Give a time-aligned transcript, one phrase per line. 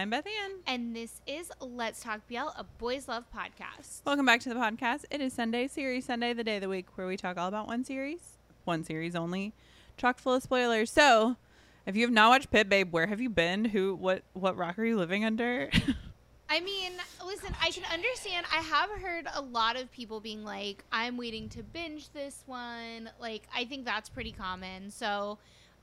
[0.00, 0.52] I'm Beth Ann.
[0.66, 4.00] And this is Let's Talk BL, a boys love podcast.
[4.06, 5.04] Welcome back to the podcast.
[5.10, 7.66] It is Sunday, Series Sunday, the day of the week where we talk all about
[7.66, 9.52] one series, one series only,
[9.98, 10.90] chock full of spoilers.
[10.90, 11.36] So,
[11.84, 13.66] if you have not watched Pit Babe, where have you been?
[13.66, 15.68] Who, what, what rock are you living under?
[16.48, 18.46] I mean, listen, I can understand.
[18.50, 23.10] I have heard a lot of people being like, I'm waiting to binge this one.
[23.20, 24.90] Like, I think that's pretty common.
[24.90, 25.36] So,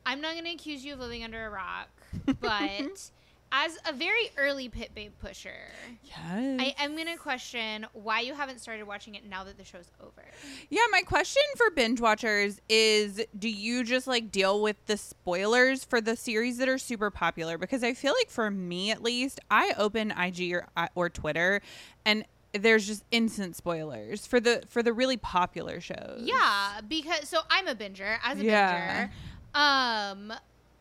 [0.08, 1.90] I'm not going to accuse you of living under a rock,
[2.42, 3.12] but
[3.52, 5.72] as a very early Pit Babe pusher,
[6.04, 6.18] yes.
[6.60, 9.90] I am going to question why you haven't started watching it now that the show's
[10.02, 10.26] over.
[10.70, 15.84] Yeah, my question for binge watchers is do you just like deal with the spoilers
[15.86, 17.58] for the series that are super popular?
[17.58, 21.62] Because I feel like for me at least, I open IG or or Twitter
[22.06, 26.22] and there's just instant spoilers for the for the really popular shows.
[26.24, 29.08] Yeah, because so I'm a binger as a Yeah.
[29.08, 29.60] binger.
[29.60, 30.34] Um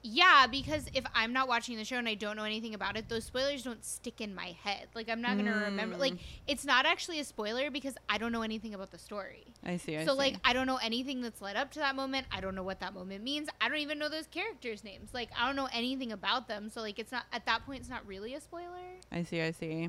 [0.06, 3.08] yeah, because if I'm not watching the show and I don't know anything about it,
[3.08, 4.86] those spoilers don't stick in my head.
[4.94, 6.18] Like I'm not going to remember like Mm.
[6.46, 9.44] it's not actually a spoiler because I don't know anything about the story.
[9.64, 9.96] I see.
[9.96, 10.18] I so see.
[10.18, 12.26] like I don't know anything that's led up to that moment.
[12.30, 13.48] I don't know what that moment means.
[13.60, 15.10] I don't even know those characters' names.
[15.12, 16.70] Like I don't know anything about them.
[16.70, 19.00] So like it's not at that point it's not really a spoiler.
[19.10, 19.40] I see.
[19.40, 19.88] I see.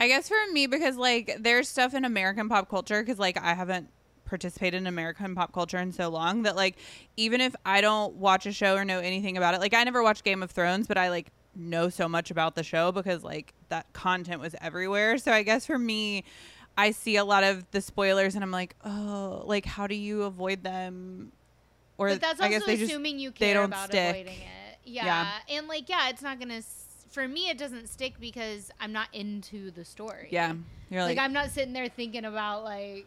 [0.00, 3.54] I guess for me, because like there's stuff in American pop culture, because like I
[3.54, 3.88] haven't
[4.32, 6.76] participated in American pop culture in so long that like
[7.18, 10.02] even if I don't watch a show or know anything about it, like I never
[10.02, 13.52] watched Game of Thrones, but I like know so much about the show because like
[13.68, 15.18] that content was everywhere.
[15.18, 16.24] So I guess for me,
[16.78, 20.22] I see a lot of the spoilers and I'm like, oh, like how do you
[20.22, 21.32] avoid them?
[21.98, 24.10] Or But that's I also guess they just assuming you they care don't about stick.
[24.16, 24.78] avoiding it.
[24.84, 25.04] Yeah.
[25.04, 25.56] Yeah.
[25.58, 26.62] And like, yeah, it's not gonna.
[27.10, 30.28] For me, it doesn't stick because I'm not into the story.
[30.30, 30.54] yeah,
[30.88, 33.06] you're Like, like, I'm not sitting there thinking about like.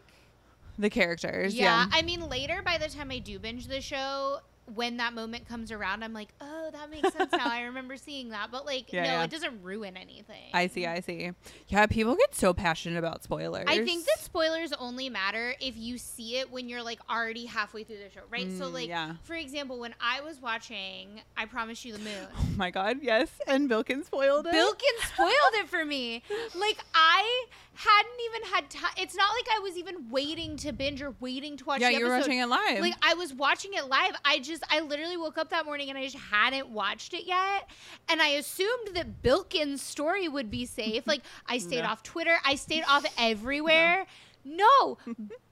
[0.78, 1.54] The characters.
[1.54, 1.86] Yeah, yeah.
[1.92, 4.40] I mean, later by the time I do binge the show,
[4.74, 7.48] when that moment comes around, I'm like, oh, that makes sense now.
[7.48, 9.24] I remember seeing that, but like, Yeah, no, yeah.
[9.24, 10.50] it doesn't ruin anything.
[10.52, 11.30] I see, I see.
[11.68, 13.64] Yeah, people get so passionate about spoilers.
[13.68, 17.84] I think that spoilers only matter if you see it when you're like already halfway
[17.84, 18.50] through the show, right?
[18.52, 19.14] so, Mm, like, yeah.
[19.22, 23.28] for example, when I was watching I Promise You the Moon, Oh my god, yes.
[23.46, 24.52] And Bilkin spoiled it.
[24.54, 26.22] Bilkin spoiled it for me.
[26.56, 28.90] Like I hadn't even had time.
[28.96, 31.80] It's not like I was even waiting to binge or waiting to watch.
[31.82, 32.80] yeah, you were watching it live.
[32.80, 34.14] Like I was watching it live.
[34.24, 37.68] I just I literally woke up that morning and I just hadn't watched it yet.
[38.08, 41.06] And I assumed that Bilkin's story would be safe.
[41.06, 41.88] Like I stayed No.
[41.88, 42.36] off Twitter.
[42.44, 44.06] I stayed off everywhere.
[44.48, 44.96] No,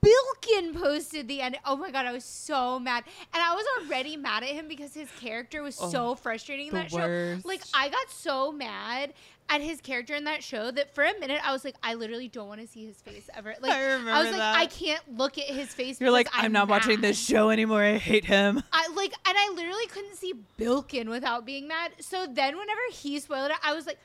[0.00, 1.59] Bilkin posted the end.
[1.64, 4.94] Oh my god, I was so mad, and I was already mad at him because
[4.94, 7.43] his character was Oh, so frustrating in that worst.
[7.43, 7.48] show.
[7.48, 9.12] Like I got so mad
[9.49, 12.28] at his character in that show that for a minute I was like, I literally
[12.28, 13.55] don't want to see his face ever.
[13.60, 14.56] Like I remember was like, that.
[14.56, 16.00] I can't look at his face.
[16.00, 17.82] You're like, because I'm, not watching this show anymore.
[17.82, 18.62] I hate him.
[18.72, 21.93] I like, and I literally couldn't see Bilkin without being mad.
[22.00, 23.99] So then, whenever he spoiled it, I was like,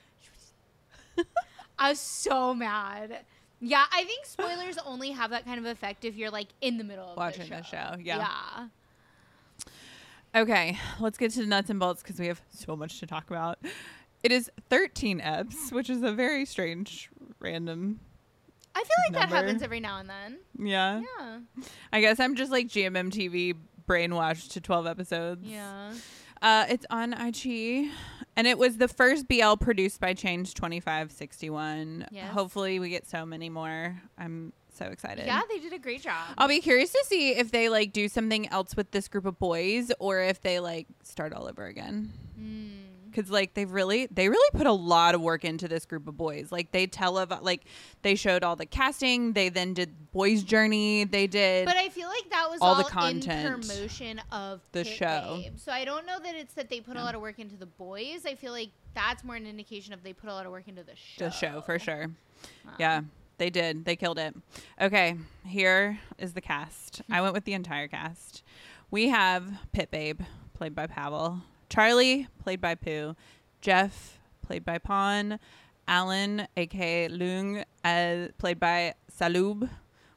[1.79, 3.19] I was so mad.
[3.59, 6.83] Yeah, I think spoilers only have that kind of effect if you're like in the
[6.83, 7.77] middle of Watching the the show.
[7.77, 8.17] show, yeah.
[8.17, 8.67] Yeah.
[10.41, 13.29] Okay, let's get to the nuts and bolts because we have so much to talk
[13.29, 13.57] about.
[14.23, 17.09] It is 13 eps, which is a very strange,
[17.39, 17.99] random.
[18.75, 20.39] I feel like that happens every now and then.
[20.57, 21.01] Yeah.
[21.17, 21.39] Yeah.
[21.91, 23.55] I guess I'm just like GMM TV
[23.87, 25.47] brainwashed to 12 episodes.
[25.47, 25.93] Yeah.
[26.41, 27.89] Uh, it's on IG,
[28.37, 32.07] and it was the first BL produced by Change 2561.
[32.11, 32.31] Yes.
[32.31, 34.01] Hopefully, we get so many more.
[34.17, 35.25] I'm so excited.
[35.25, 36.27] Yeah, they did a great job.
[36.37, 39.37] I'll be curious to see if they like do something else with this group of
[39.37, 42.13] boys or if they like start all over again.
[42.39, 42.88] Mm.
[43.15, 46.15] Cause like they've really they really put a lot of work into this group of
[46.17, 46.51] boys.
[46.51, 47.65] Like they tell of like
[48.01, 49.33] they showed all the casting.
[49.33, 51.03] They then did Boys Journey.
[51.03, 51.65] They did.
[51.65, 52.89] But I feel like that was all all, the in
[53.21, 53.61] content.
[53.67, 55.39] promotion of The Pit show.
[55.43, 55.53] Babe.
[55.57, 57.03] So I don't know that it's that they put Yeah.
[57.03, 58.25] a lot of work into the boys.
[58.25, 60.83] I feel like that's more an indication of they put a lot of work into
[60.83, 61.25] the show.
[61.25, 62.03] the show for sure.
[62.03, 63.01] Um, Yeah,
[63.37, 63.85] they did.
[63.85, 64.35] They killed it.
[64.81, 65.15] Okay,
[65.45, 67.01] here is the cast.
[67.09, 68.43] I went with the entire cast.
[68.91, 70.21] We have Pit Babe,
[70.53, 71.41] played by Pavel.
[71.69, 73.15] Charlie, played by Pooh.
[73.61, 75.39] Jeff, played by Pon,
[75.87, 79.69] Alan, aka Lung, uh, played by Salub.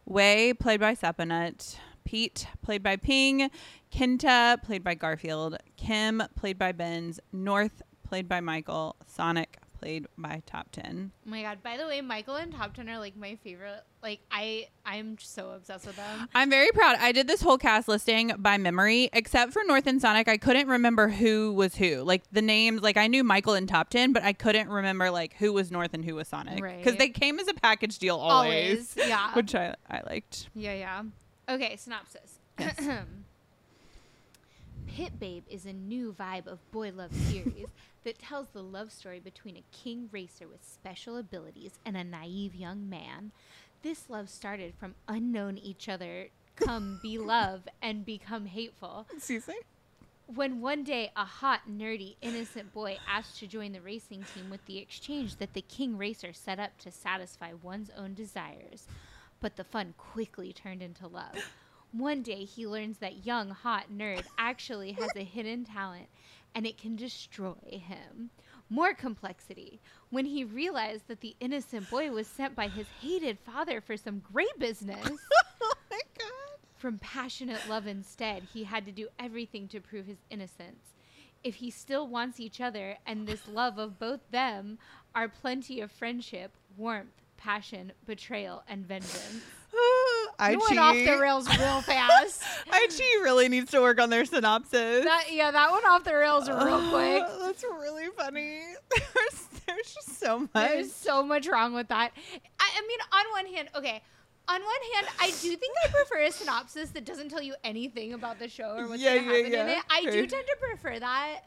[0.05, 1.77] Wei, played by Sapanut.
[2.05, 3.51] Pete, played by Ping.
[3.93, 5.57] Kinta, played by Garfield.
[5.77, 7.21] Kim, played by Benz.
[7.33, 8.97] North, played by Michael.
[9.07, 11.11] Sonic, played by Top 10.
[11.27, 11.59] Oh my god!
[11.63, 13.83] By the way, Michael and Top Ten are like my favorite.
[14.03, 16.29] Like I, I'm so obsessed with them.
[16.35, 16.97] I'm very proud.
[17.01, 20.29] I did this whole cast listing by memory, except for North and Sonic.
[20.29, 22.03] I couldn't remember who was who.
[22.03, 25.35] Like the names, like I knew Michael and Top Ten, but I couldn't remember like
[25.35, 26.99] who was North and who was Sonic because Right.
[26.99, 29.33] they came as a package deal always, Always, yeah.
[29.35, 30.49] which I I liked.
[30.55, 31.03] Yeah, yeah.
[31.49, 32.39] Okay, synopsis.
[32.59, 32.79] Yes.
[34.87, 37.67] Pit Babe is a new vibe of boy love series
[38.05, 42.55] that tells the love story between a king racer with special abilities and a naive
[42.55, 43.33] young man.
[43.83, 49.07] This love started from unknown each other, come be love, and become hateful.
[49.15, 49.55] Excuse me.
[50.27, 54.65] When one day a hot, nerdy, innocent boy asked to join the racing team with
[54.67, 58.87] the exchange that the king racer set up to satisfy one's own desires.
[59.41, 61.37] But the fun quickly turned into love.
[61.91, 66.07] One day he learns that young, hot nerd actually has a hidden talent
[66.55, 68.31] and it can destroy him.
[68.69, 69.81] More complexity.
[70.11, 74.23] When he realized that the innocent boy was sent by his hated father for some
[74.33, 75.07] great business.
[75.63, 76.59] oh my god.
[76.77, 80.95] From passionate love instead, he had to do everything to prove his innocence.
[81.45, 84.79] If he still wants each other and this love of both them
[85.15, 89.43] are plenty of friendship, warmth, passion, betrayal, and vengeance.
[90.51, 92.43] You went off the rails real fast.
[92.67, 95.05] IG really needs to work on their synopsis.
[95.05, 96.59] that yeah, that went off the rails real
[96.91, 97.23] quick.
[97.23, 98.63] Uh, that's really funny.
[98.97, 100.51] There's, there's just so much.
[100.55, 102.11] There's so much wrong with that.
[102.61, 104.03] I, I mean, on one hand, okay.
[104.49, 108.13] On one hand, I do think I prefer a synopsis that doesn't tell you anything
[108.13, 109.85] about the show or what's Yeah, going to yeah, happen in it.
[109.89, 111.43] I do tend to prefer that.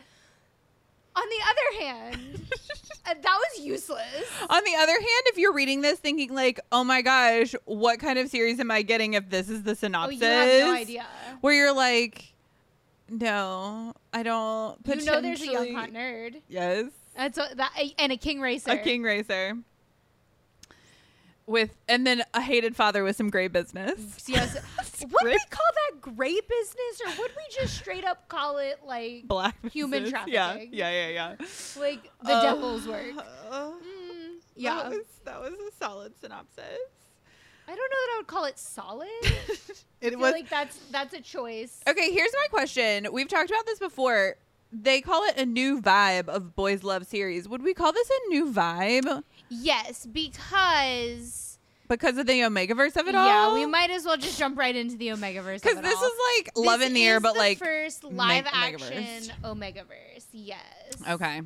[1.15, 2.41] On the other hand,
[3.06, 4.25] uh, that was useless.
[4.50, 8.19] On the other hand, if you're reading this thinking like, "Oh my gosh, what kind
[8.19, 10.73] of series am I getting if this is the synopsis?" Oh, synopsis?" you have no
[10.75, 11.06] idea.
[11.41, 12.33] Where you're like,
[13.09, 16.41] "No, I don't." You know, there's a young hot nerd.
[16.50, 16.85] Yes,
[17.15, 18.71] That's what, that, and a king racer.
[18.71, 19.57] a king racer.
[21.47, 24.24] With and then a hated father with some gray business.
[24.27, 24.56] Yes.
[25.01, 29.24] Would we call that gray business, or would we just straight up call it like
[29.27, 30.12] Black Human business.
[30.12, 30.69] trafficking.
[30.74, 31.45] Yeah, yeah, yeah, yeah.
[31.80, 33.03] like the Uh, devil's work?
[33.51, 34.75] uh, Mm, yeah.
[34.83, 36.63] that was, that was a solid synopsis.
[37.68, 39.07] I don't know that I would call it solid.
[40.01, 41.80] It was like that's that's a choice.
[41.88, 43.07] Okay, here's my question.
[43.12, 44.36] We've talked about this before.
[44.81, 47.48] They call it a new vibe of boys love series.
[47.48, 51.57] Would we call this a new vibe Yes, because
[51.88, 53.27] because of the Omegaverse of it all?
[53.27, 55.62] yeah, we might as well just jump right into the Omegaverse.
[55.62, 56.04] Because of it this all.
[56.06, 58.81] is like love This in the air, but the like first live Omegaverse.
[58.92, 60.25] action Omegaverse.
[60.33, 60.62] Yes.
[61.10, 61.42] okay,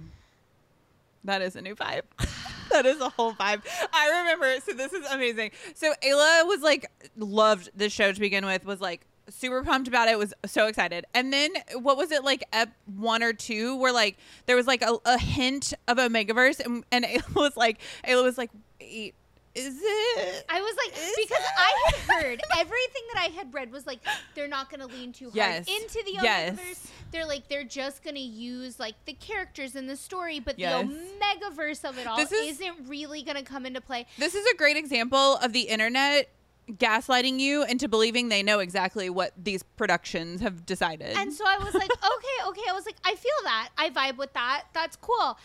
[1.26, 2.04] that is a new vibe.
[2.72, 3.62] that is a whole vibe.
[3.94, 4.60] I remember.
[4.66, 5.52] So this is amazing.
[5.76, 8.66] So Ayla was like loved this show to begin with.
[8.66, 10.18] Was like super pumped about it.
[10.18, 11.06] Was so excited.
[11.14, 12.44] And then what was it like?
[12.54, 16.84] Ep one or two, where like there was like a, a hint of Omegaverse, and
[16.92, 19.14] and Ayla was like, Ayla was like, wait,
[19.56, 20.46] is it?
[20.48, 24.00] I was like, Is because I had heard everything that I had read was like
[24.36, 25.68] they're not going to lean too hard Yes.
[25.68, 26.58] into the Yes.
[26.60, 26.90] Omegaverse.
[27.12, 30.88] They're like they're just going to use like the characters in the story, but Yes.
[30.88, 34.06] the Omegaverse of it all This is- isn't really going to come into play.
[34.20, 36.30] This is a great example of the internet
[36.78, 41.16] gaslighting you into believing they know exactly what these productions have decided.
[41.18, 42.62] And so I was like, okay, okay.
[42.70, 43.70] I was like, I feel that.
[43.78, 44.66] I vibe with that.
[44.74, 45.38] That's cool.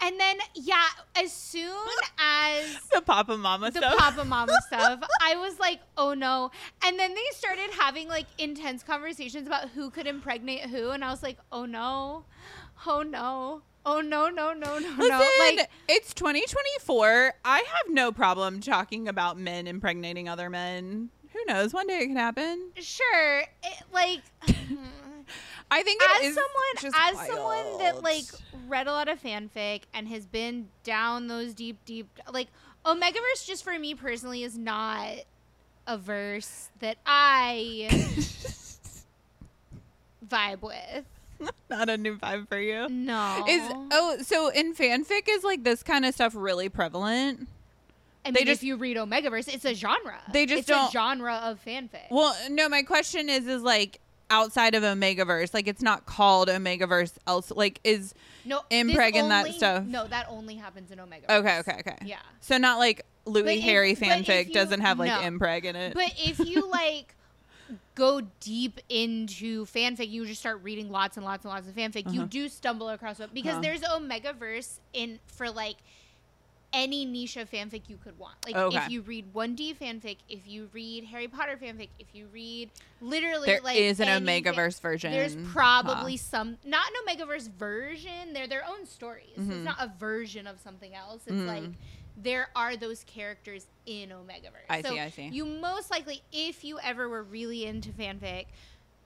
[0.00, 0.86] And then, yeah,
[1.16, 1.86] as soon
[2.18, 3.96] as the Papa Mama the stuff.
[3.96, 6.50] Papa Mama stuff, I was like, oh no.
[6.84, 10.90] And then they started having like intense conversations about who could impregnate who.
[10.90, 12.24] And I was like, oh no.
[12.86, 13.62] Oh no.
[13.86, 15.28] Oh no, no, no, no, Listen, no.
[15.38, 17.34] Like, it's 2024.
[17.44, 21.10] I have no problem talking about men impregnating other men.
[21.32, 21.74] Who knows?
[21.74, 22.70] One day it can happen.
[22.76, 23.40] sure.
[23.40, 24.20] It, like,
[25.70, 28.24] I think it as is someone as someone that like
[28.68, 32.48] read a lot of fanfic and has been down those deep deep like
[32.84, 35.08] omegaverse just for me personally is not
[35.86, 37.88] a verse that i
[40.28, 41.04] vibe with
[41.70, 42.88] not a new vibe for you.
[42.88, 47.48] no Is oh so in fanfic is like this kind of stuff really prevalent?
[48.26, 50.88] I mean, they if just- you read omegaverse it's a genre They just it's don't-
[50.88, 55.68] a genre of fanfic Well, no, my question is is like outside of Omegaverse, like
[55.68, 58.14] it's not called Omegaverse else like is
[58.46, 59.84] no impreg in that stuff.
[59.84, 61.96] no that only happens in omegaverse Okay, okay, okay.
[62.06, 65.20] yeah So not like Louis Harry if fanfic you- doesn't have like no.
[65.38, 65.92] impreg in it.
[65.94, 67.14] But if you like
[67.94, 72.12] go deep into fanfic, you just start reading lots and lots and lots of fanfic.
[72.12, 72.28] You Uh-huh.
[72.28, 73.60] do stumble across it because Uh-huh.
[73.62, 75.76] there's Omegaverse in for like
[76.72, 78.34] any niche of fanfic you could want.
[78.44, 78.76] Like Okay.
[78.78, 82.68] if you read 1D fanfic, if you read Harry Potter fanfic, if you read
[83.00, 85.12] literally there like is an any fan- Omegaverse version.
[85.12, 88.32] there's probably some not an Omegaverse version.
[88.32, 89.38] They're their own stories.
[89.38, 89.50] Mhm.
[89.50, 91.22] it's not a version of something else.
[91.28, 91.46] It's Mhm.
[91.46, 91.70] like
[92.22, 94.70] there are those characters in Omegaverse.
[94.70, 95.28] I so see, I see.
[95.28, 98.46] You most likely, if you ever were really into fanfic,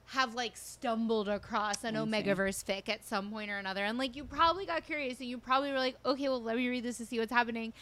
[0.07, 2.09] have like stumbled across an I see.
[2.09, 5.37] Omegaverse fic at some point or another, and like you probably got curious and you
[5.37, 7.73] probably were like, okay, well let me read this to see what's happening,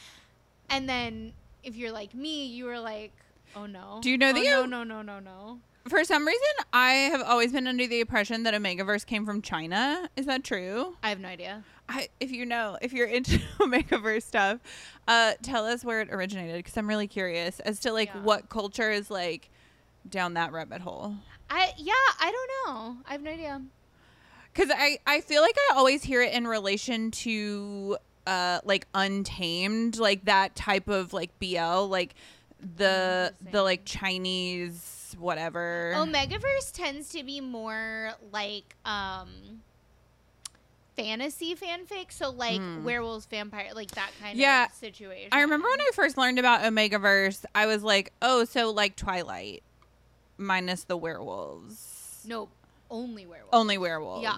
[0.70, 3.12] and then if you're like me, you were like.
[3.56, 4.00] Oh no.
[4.02, 5.60] Do you know oh, the no, no, no, no, no.
[5.88, 6.42] For some reason,
[6.74, 10.10] I have always been under the impression that Omegaverse came from China.
[10.18, 10.98] Is that true?
[11.02, 11.64] I have no idea.
[11.90, 14.60] I, if you know, if you're into Omegaverse stuff,
[15.08, 18.22] uh, tell us where it originated because I'm really curious as to like Yeah.
[18.24, 19.50] what culture is like
[20.10, 21.16] down that rabbit hole.
[21.50, 22.98] I yeah, I don't know.
[23.08, 23.62] I have no idea.
[24.54, 29.98] Because I, I feel like I always hear it in relation to uh, like Untamed,
[30.00, 32.16] like that type of like BL, like
[32.60, 35.94] the the like Chinese whatever.
[35.96, 39.30] Omegaverse tends to be more like um
[40.98, 42.84] fantasy fanfic, so like Hmm.
[42.84, 44.66] werewolves, vampire, like that kind Yeah.
[44.66, 45.30] of situation.
[45.32, 49.64] I remember when I first learned about Omegaverse, I was like, oh, so like Twilight,
[50.38, 52.24] minus the werewolves.
[52.28, 52.50] Nope,
[52.90, 53.54] only werewolves.
[53.54, 54.24] Only werewolves.
[54.24, 54.38] Yeah.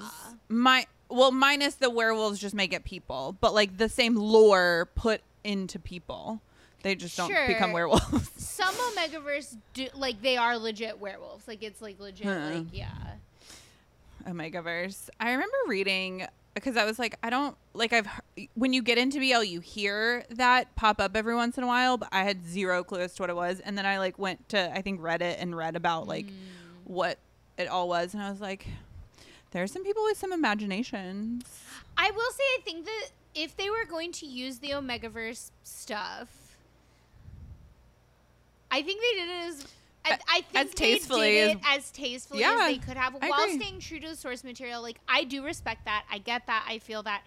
[0.50, 5.22] My well, minus the werewolves just make it people, but like the same lore put
[5.44, 6.40] into people.
[6.84, 8.30] They just don't become werewolves.
[8.38, 11.48] Some Omegaverse do like they are legit werewolves.
[11.48, 12.28] Like it's like legit.
[12.28, 12.52] Huh.
[12.54, 12.90] Like yeah.
[14.28, 15.10] Omegaverse.
[15.20, 18.08] I remember reading because I was like, I don't like I've
[18.56, 21.98] when you get into BL, you hear that pop up every once in a while,
[21.98, 24.50] but I had zero clue as to what it was, and then I like went
[24.50, 26.34] to I think Reddit and read about like Mm.
[26.86, 27.18] what
[27.58, 28.68] it all was, and I was like,
[29.52, 31.44] there's some people with some imaginations.
[31.98, 36.56] I will say I think that if they were going to use the Omegaverse stuff,
[38.72, 39.66] I think they did it as
[40.30, 43.14] I, think as tastefully they as- did it as tastefully Yeah, as they could have
[43.14, 44.82] while staying true to the source material.
[44.82, 46.06] Like I do respect that.
[46.12, 46.66] I get that.
[46.68, 47.24] I feel that.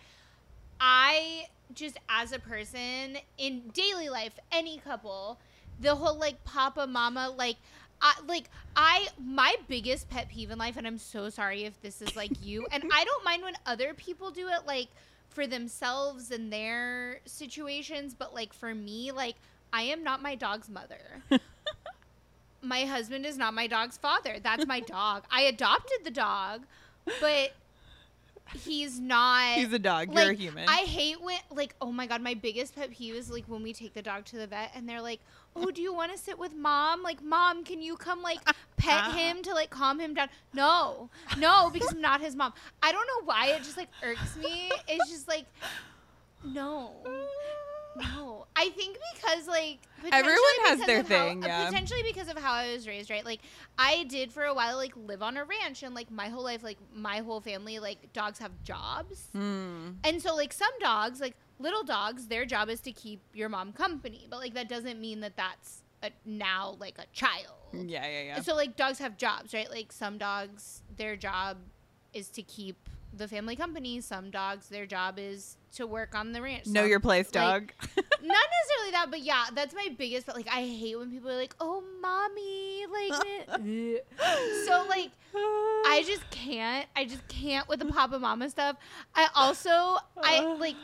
[0.81, 5.39] I just as a person in daily life, any couple,
[5.81, 7.57] the whole like papa mama like
[8.01, 12.03] I, like I my biggest pet peeve in life and I'm so sorry if this
[12.03, 14.89] is like you and I don't mind when other people do it like
[15.29, 19.37] for themselves and their situations but like for me like
[19.73, 21.23] I am not my dog's mother.
[22.63, 24.37] my husband is not my dog's father.
[24.43, 25.25] That's my dog.
[25.31, 26.63] I adopted the dog,
[27.21, 27.53] but
[28.55, 30.09] he's not He's a dog.
[30.09, 30.69] like, You're a human.
[30.69, 33.73] I hate when like oh my god, my biggest pet peeve is like when we
[33.73, 35.21] take the dog to the vet and they're like,
[35.57, 37.03] "Oh, do you want to sit with mom?
[37.03, 38.39] Like, mom, can you come like
[38.77, 39.17] pet uh-huh.
[39.17, 42.53] him to like calm him down?" No, no, because I'm not his mom.
[42.83, 44.71] I don't know why it just like irks me.
[44.89, 45.47] It's just like,
[46.45, 46.93] no,
[47.97, 48.47] no.
[48.55, 49.79] I think because like
[50.13, 51.67] Everyone has their how- thing, yeah.
[51.67, 53.25] Potentially because of how I was raised, right?
[53.25, 53.41] Like
[53.79, 56.63] I did for a while, like live on a ranch, and like my whole life,
[56.63, 59.29] like my whole family, like dogs have jobs.
[59.33, 59.91] Hmm.
[60.05, 63.73] And so, like, some dogs, like little dogs, their job is to keep your mom
[63.73, 64.27] company.
[64.29, 67.55] But, like, that doesn't mean that that's a, now, like, a child.
[67.73, 68.41] Yeah, yeah, yeah.
[68.41, 69.71] So, like, dogs have jobs, right?
[69.71, 71.59] Like, some dogs, their job
[72.13, 74.01] is to keep the family company.
[74.01, 76.67] Some dogs, their job is to work on the ranch.
[76.67, 77.73] know your place, like, dog.
[77.97, 80.27] Not necessarily that, but yeah, that's my biggest.
[80.27, 82.87] But, like, I hate when people are like, oh, mommy.
[82.93, 83.27] Like,
[83.61, 83.99] eh.
[84.67, 86.87] so, like, I just can't.
[86.95, 88.77] I just can't with the Papa Mama stuff.
[89.15, 90.77] I also I like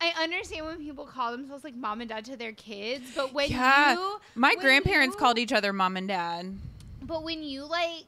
[0.00, 3.50] I understand when people call themselves like mom and dad to their kids, but when
[3.50, 3.94] Yeah.
[3.94, 6.54] you My when grandparents you- called each other mom and dad.
[7.02, 8.04] but when you like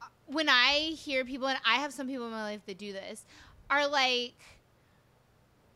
[0.00, 2.92] uh, when I hear people and I have some people in my life that do
[2.92, 3.24] this
[3.68, 4.34] are like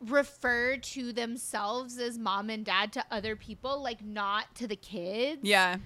[0.00, 5.40] refer to themselves as mom and dad to other people like not to the kids.
[5.42, 5.76] Yeah.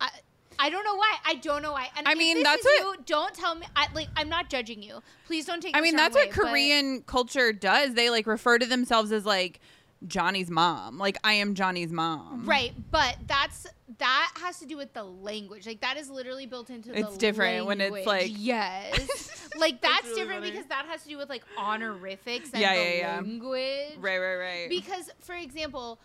[0.00, 0.10] I,
[0.58, 1.14] I don't know why.
[1.24, 1.88] I don't know why.
[1.96, 3.66] And I mean, that's what- you, don't tell me.
[3.76, 4.08] I like.
[4.16, 5.00] I'm not judging you.
[5.26, 5.76] Please don't take.
[5.76, 7.94] I mean, that's what way, but- Korean culture does.
[7.94, 9.60] They like refer to themselves as like
[10.06, 10.98] Johnny's mom.
[10.98, 12.44] Like I am Johnny's mom.
[12.46, 13.66] Right, but that's
[13.98, 15.66] that has to do with the language.
[15.66, 20.04] Like that is literally built into the It's different when it's, like- yes, like that's,
[20.04, 20.50] really different funny.
[20.52, 23.16] because that has to do with like honorifics and Yeah, the yeah, yeah.
[23.20, 23.92] language.
[23.98, 24.68] Right, right, right.
[24.68, 25.98] Because, for example,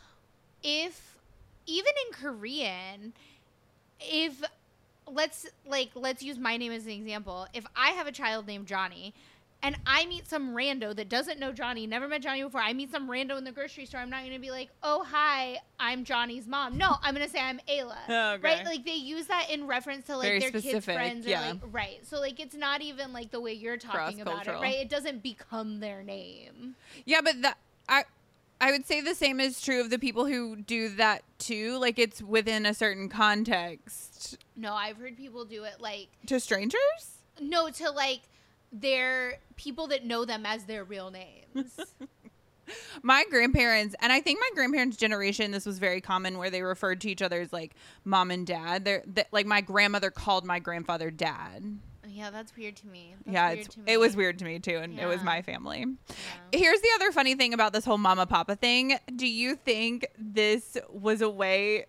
[0.63, 1.17] if
[1.65, 3.13] even in Korean,
[3.99, 4.41] if
[5.07, 7.47] let's like let's use my name as an example.
[7.53, 9.13] If I have a child named Johnny
[9.63, 12.91] and I meet some rando that doesn't know Johnny, never met Johnny before, I meet
[12.91, 16.03] some rando in the grocery store, I'm not going to be like, "Oh, hi, I'm
[16.03, 17.97] Johnny's mom." No, I'm going to say I'm Ayla.
[18.31, 18.41] Okay.
[18.41, 18.65] Right?
[18.65, 21.41] Like they use that in reference to like Very their kids' friends yeah.
[21.41, 21.99] or like right.
[22.05, 24.75] So like it's not even like the way you're talking about it, right?
[24.79, 26.75] It doesn't become their name.
[27.05, 27.57] Yeah, but that
[27.89, 28.03] I
[28.59, 31.77] I would say the same is true of the people who do that too.
[31.77, 37.17] Like it's within a certain context No, I've heard people do it like to strangers.
[37.39, 38.21] no to like
[38.71, 41.79] their people that know them as their real names.
[43.03, 47.01] My grandparents, and I think my grandparents' generation, this was very common where they referred
[47.01, 47.75] to each other as like
[48.05, 48.85] mom and dad.
[48.85, 51.79] They're th- like my grandmother called my grandfather dad.
[52.07, 53.15] yeah, that's weird to me.
[53.25, 53.91] That's yeah, weird to me.
[53.91, 55.85] it was weird to me too, and it was my family.
[56.07, 56.15] Yeah.
[56.53, 58.97] Here's the other funny thing about this whole mama papa thing.
[59.17, 61.87] Do you think this was a way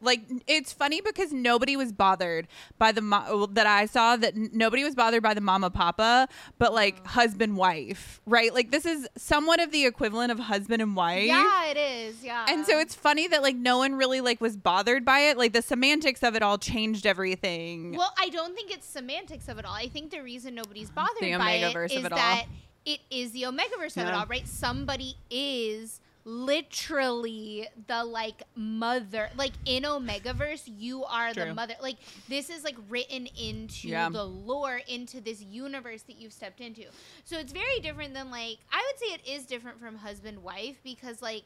[0.00, 2.46] like it's funny because nobody was bothered
[2.78, 6.28] by the mo- that I saw that n- nobody was bothered by the mama papa,
[6.58, 7.08] but like oh.
[7.08, 8.52] husband wife, right?
[8.54, 11.26] Like this is somewhat of the equivalent of husband and wife.
[11.26, 12.22] Yeah, it is.
[12.22, 12.46] Yeah.
[12.48, 15.38] And so it's funny that like no one really like was bothered by it.
[15.38, 17.96] Like the semantics of it all changed everything.
[17.96, 19.74] Well, I don't think it's semantics of it all.
[19.74, 22.18] I think the reason nobody's bothered The by it is of it all.
[22.18, 22.46] that
[22.84, 24.46] it is the Omega Omegaverse of it all, right?
[24.48, 31.74] Somebody is literally the like mother like in omegaverse you are the mother.
[31.80, 31.96] Like
[32.28, 34.08] this is like written into Yeah.
[34.10, 36.84] the lore into this universe that you've stepped into.
[37.24, 40.76] So it's very different than like i would say it is different from husband wife
[40.84, 41.44] because like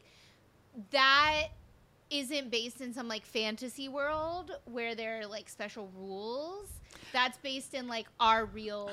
[0.91, 1.49] that
[2.13, 6.69] isn't based in some like fantasy world where there are like special rules.
[7.13, 8.91] That's based in like our real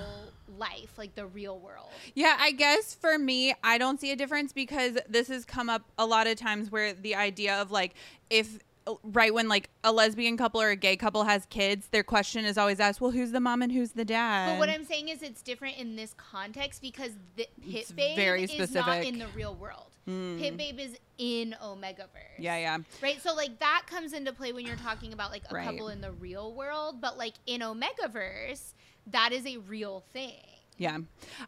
[0.58, 1.90] life, like the real world.
[2.16, 5.84] Yeah, I guess for me, I don't see a difference because this has come up
[5.98, 7.94] a lot of times where the idea of like
[8.30, 12.04] if uh, right when like a lesbian couple or a gay couple has kids, their
[12.04, 14.86] question is always asked, "Well, who's the mom and who's the dad?" But what I'm
[14.86, 19.28] saying is it's different in this context because the Pit very is not in the
[19.30, 19.90] real world.
[20.10, 20.40] Mm.
[20.40, 22.40] Pit Babe is in Omegaverse.
[22.40, 22.78] Yeah, yeah.
[23.04, 23.22] Right?
[23.22, 25.66] So like that comes into play when you're talking about like a Right.
[25.66, 28.74] couple in the real world, but like in Omegaverse,
[29.08, 30.34] that is a real thing.
[30.78, 31.00] Yeah.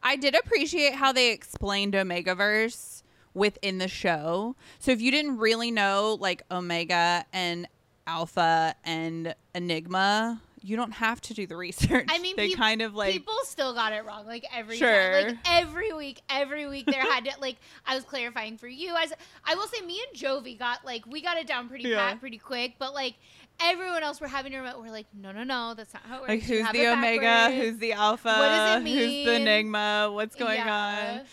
[0.03, 3.01] I did appreciate how they explained Omegaverse
[3.34, 4.56] within the show.
[4.80, 7.68] So if you didn't really know like Omega and
[8.06, 12.06] Alpha and Enigma, you don't have to do the research.
[12.10, 15.12] I mean, they peop- kind of like people still got it wrong like every Sure.
[15.12, 15.27] time.
[15.30, 19.12] like every week every week there had to like i was clarifying for you as
[19.46, 22.10] i will say me and jovi got like we got it down pretty Yeah.
[22.12, 23.15] pat pretty quick but like
[23.60, 26.22] everyone else we're having to remember we're like no no no that's not how it
[26.22, 28.98] works like who's the Omega, backwards." who's the Alpha, What does it mean?
[28.98, 29.36] who's the?
[29.41, 31.24] Enigma, what's going Yeah.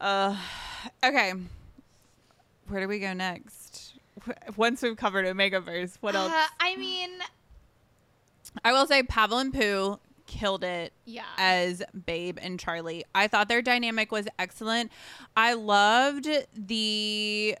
[0.00, 0.06] on?
[0.06, 0.36] Uh,
[1.04, 1.32] okay.
[2.68, 3.94] Where do we go next?
[4.56, 6.32] Once we've covered Omega verse, what else?
[6.32, 7.10] Uh, i mean
[8.64, 13.04] I will say Pavel and Pooh killed it yeah as Babe and Charlie.
[13.14, 14.92] I thought their dynamic was excellent.
[15.36, 17.56] I loved the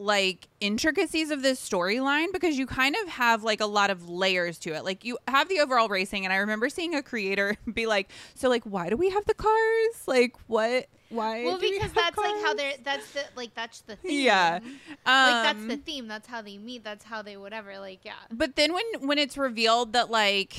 [0.00, 4.58] like intricacies of this storyline because you kind of have like a lot of layers
[4.60, 4.84] to it.
[4.84, 8.48] Like you have the overall racing and I remember seeing a creator be like, "So
[8.48, 10.02] like why do we have the cars?
[10.06, 13.54] Like what why well do we because have that's like how they're that's the like
[13.54, 14.58] that's the theme Yeah.
[14.62, 14.64] like
[15.04, 18.56] that's the Um, theme that's how they meet that's how they whatever like yeah But
[18.56, 20.56] then when when it's revealed that like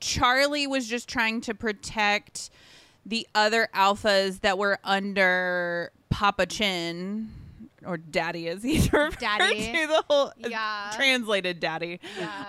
[0.00, 2.50] Charlie was just trying to protect
[3.06, 7.30] the other alphas that were under Papa Chin
[7.84, 9.72] or Daddy as he's referred Daddy.
[9.72, 10.92] to the whole Yeah.
[10.94, 12.00] translated Daddy.
[12.18, 12.44] yeah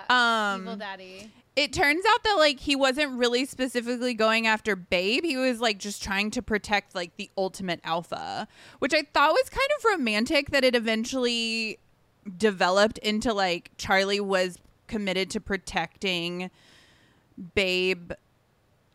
[0.59, 5.23] evil Um daddy it turns out that like he wasn't really specifically going after Babe.
[5.23, 9.49] He was like just trying to protect like the ultimate alpha, which I thought was
[9.49, 11.79] kind of romantic that it eventually
[12.37, 16.51] developed into like Charlie was committed to protecting
[17.55, 18.11] Babe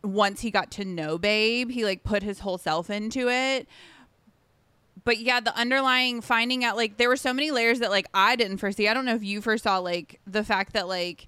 [0.01, 1.69] once he got to know Babe.
[1.69, 3.67] He like put his whole self into it.
[5.03, 8.37] But yeah, the underlying finding out like there were so many layers that like I
[8.37, 8.87] didn't foresee.
[8.87, 11.27] I don't know if you foresaw like the fact that like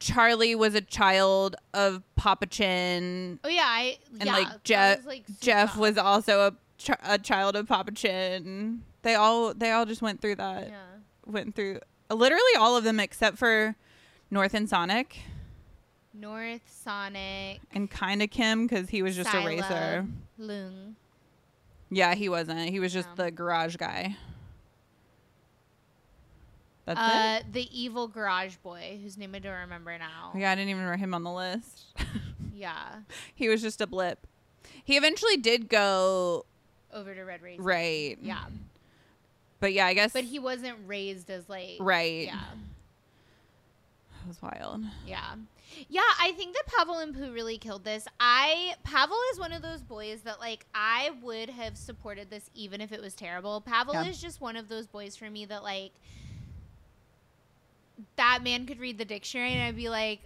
[0.00, 4.98] Charlie was a child of Papa Chin, Oh yeah, I and yeah, like Jeff.
[4.98, 8.82] was, like, Jeff was also a, ch- a child of Papa Chin.
[9.02, 10.68] They all they all just went through that.
[10.68, 10.76] yeah.
[11.26, 11.80] Went through
[12.10, 13.74] literally all of them except for
[14.30, 15.18] North and Sonic
[16.14, 20.06] North Sonic and kind of Kim because he was just a racer.
[20.36, 20.96] Lung.
[21.90, 22.68] Yeah, he wasn't.
[22.70, 23.24] He was just Yeah.
[23.26, 24.16] the garage guy.
[26.94, 30.32] That's Uh, the evil garage boy, whose name I don't remember now.
[30.34, 31.86] Yeah, I didn't even write him on the list.
[32.54, 33.02] Yeah,
[33.36, 34.26] he was just a blip.
[34.82, 36.44] He eventually did go
[36.92, 37.60] over to Red Race.
[37.60, 38.18] right.
[38.20, 38.46] Yeah,
[39.60, 42.24] But yeah, I guess but he wasn't raised as like right.
[42.26, 42.40] Yeah,
[44.20, 44.82] That was wild.
[45.06, 45.34] yeah,
[45.88, 46.00] yeah.
[46.20, 48.08] I think that Pavel and Pooh really killed this.
[48.18, 52.80] I Pavel is one of those boys that like I would have supported this even
[52.80, 53.60] if it was terrible.
[53.60, 54.06] Pavel Yeah.
[54.06, 55.92] is just one of those boys for me that like
[58.16, 60.20] that man could read the dictionary and I'd be like,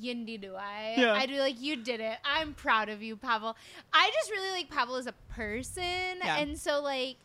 [0.00, 0.94] Yindy do I?
[0.96, 1.12] Yeah.
[1.12, 2.18] I'd be like, you did it.
[2.24, 3.56] I'm proud of you, Pavel.
[3.92, 6.38] I just really like Pavel as a person, Yeah.
[6.38, 7.16] and so like.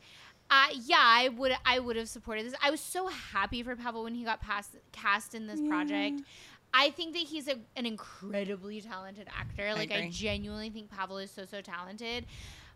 [0.51, 2.55] Uh, yeah, I would I would have supported this.
[2.59, 6.21] I was so happy for Pavel when he got past, cast in this project.
[6.73, 9.75] I think that he's a, an incredibly talented actor.
[9.75, 10.09] Like I, agree.
[10.09, 12.25] genuinely think Pavel is so so talented.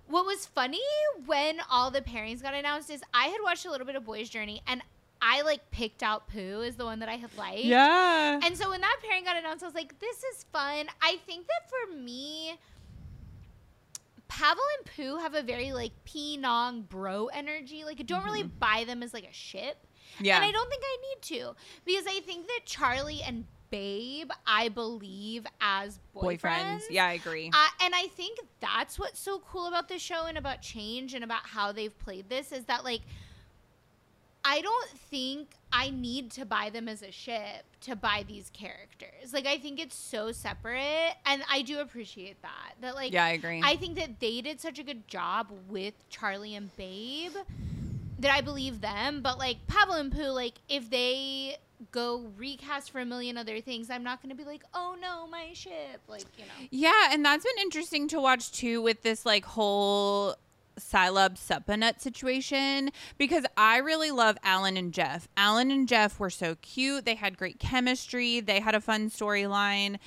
[0.06, 0.84] What was funny
[1.26, 4.30] when all the pairings got announced is I had watched a little bit of Boys
[4.30, 4.84] Journey and
[5.26, 7.64] I like picked out Pooh as the one that I had liked.
[7.64, 8.40] Yeah.
[8.44, 10.88] And so when that pairing got announced, I was like, this is fun.
[11.02, 12.60] I think that for me,
[14.28, 17.84] Pavel and Pooh have a very like Pinong bro energy.
[17.86, 18.60] Like I don't really Mm-hmm.
[18.60, 19.78] buy them as like a ship.
[20.20, 20.36] Yeah.
[20.36, 21.56] And I don't think I need to
[21.86, 26.42] because I think that Charlie and Babe, I believe as boyfriends.
[26.42, 26.82] boyfriends.
[26.92, 27.48] Yeah, I agree.
[27.52, 31.24] Uh, and I think that's what's so cool about this show and about change and
[31.24, 33.02] about how they've played this is that like
[34.46, 39.32] I don't think I need to buy them as a ship to buy these characters.
[39.32, 42.74] Like I think it's so separate and I do appreciate that.
[42.82, 43.62] That like yeah, I agree.
[43.64, 47.34] I think that they did such a good job with Charlie and Babe
[48.20, 49.22] that I believe them.
[49.22, 51.58] But like Pavel and Pooh, like if they
[51.92, 55.28] go recast for a million other things, I'm not going to be like, oh no,
[55.28, 56.02] my ship.
[56.08, 56.68] Like you know.
[56.70, 60.36] Yeah, and that's been interesting to watch too with this like whole
[60.80, 65.28] Silub Suppanut situation because I really love Alan and Jeff.
[65.38, 67.06] Alan and Jeff were so cute.
[67.06, 68.40] They had great chemistry.
[68.40, 69.98] They had a fun storyline.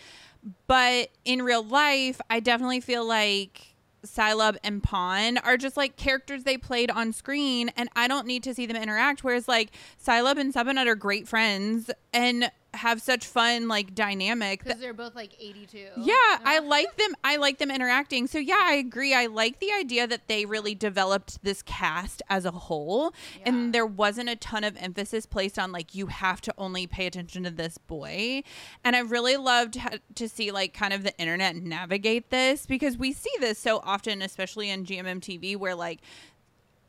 [0.66, 3.74] But in real life, I definitely feel like
[4.06, 8.42] Silub and Pawn are just like characters they played on screen, and I don't need
[8.44, 9.24] to see them interact.
[9.24, 14.62] Whereas like Silub and Suppanut are great friends and have such fun like dynamic.
[14.64, 15.78] Because they're both like 82.
[15.98, 16.38] Yeah, oh.
[16.44, 17.14] I like them.
[17.24, 18.26] I like them interacting.
[18.26, 19.14] So yeah, I agree.
[19.14, 23.48] I like the idea that they really developed this cast as a whole, Yeah.
[23.48, 27.06] and there wasn't a ton of emphasis placed on like you have to only pay
[27.06, 28.42] attention to this boy.
[28.84, 29.78] And I really loved
[30.14, 34.22] to see like kind of the internet navigate this because we see this so often,
[34.22, 36.00] especially in GMM TV, where like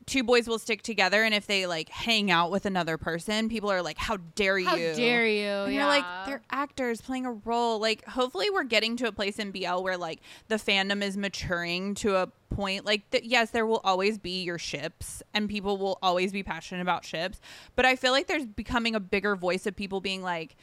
[0.06, 3.70] two boys will stick together and if they like hang out with another person people
[3.70, 5.70] are like how dare you How dare you?
[5.74, 5.77] yeah.
[6.00, 7.78] Like, they're actors playing a role.
[7.78, 11.94] Like, hopefully, we're getting to a place in BL where like the fandom is maturing
[11.96, 12.84] to a point.
[12.84, 16.82] Like, th- yes, there will always be your ships, and people will always be passionate
[16.82, 17.40] about ships.
[17.76, 20.56] But I feel like there's becoming a bigger voice of people being like,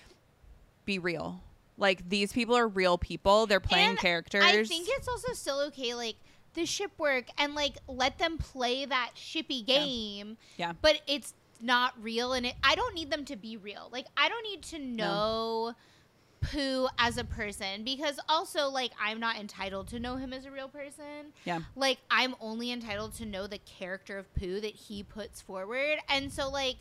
[0.85, 1.41] "Be real."
[1.77, 3.47] Like these people are real people.
[3.47, 4.43] They're playing And characters.
[4.43, 6.15] I think it's also still okay, like
[6.53, 10.37] the ship work and like let them play that shippy game.
[10.57, 10.73] Yeah.
[10.81, 12.55] But it's not real, and it.
[12.63, 13.89] I don't need them to be real.
[13.91, 15.73] Like I don't need to know.
[16.41, 20.51] Pooh as a person because also like I'm not entitled to know him as a
[20.51, 21.33] real person.
[21.43, 21.61] Yeah.
[21.75, 25.97] Like I'm only entitled to know the character of Pooh that he puts forward.
[26.07, 26.75] And so like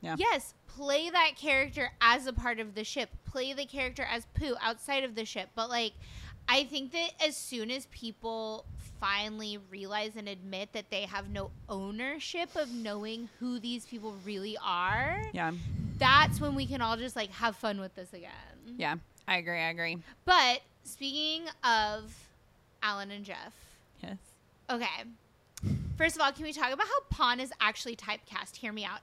[0.00, 0.16] Yeah.
[0.18, 3.10] yes, play that character as a part of the ship.
[3.24, 5.50] Play the character as Pooh outside of the ship.
[5.54, 5.92] But like
[6.48, 8.64] I think that as soon as people
[9.00, 14.56] finally realize and admit that they have no ownership of knowing who these people really
[14.62, 15.52] are, yeah.
[15.98, 18.30] that's when we can all just like have fun with this again.
[18.76, 18.96] Yeah.
[19.26, 19.58] I agree.
[19.58, 19.98] I agree.
[20.24, 22.14] But speaking of
[22.82, 23.54] Alan and Jeff,
[24.02, 24.16] Yes.
[24.68, 24.86] okay.
[25.96, 28.56] First of all, can we talk about how Pawn is actually typecast?
[28.56, 29.00] Hear me out.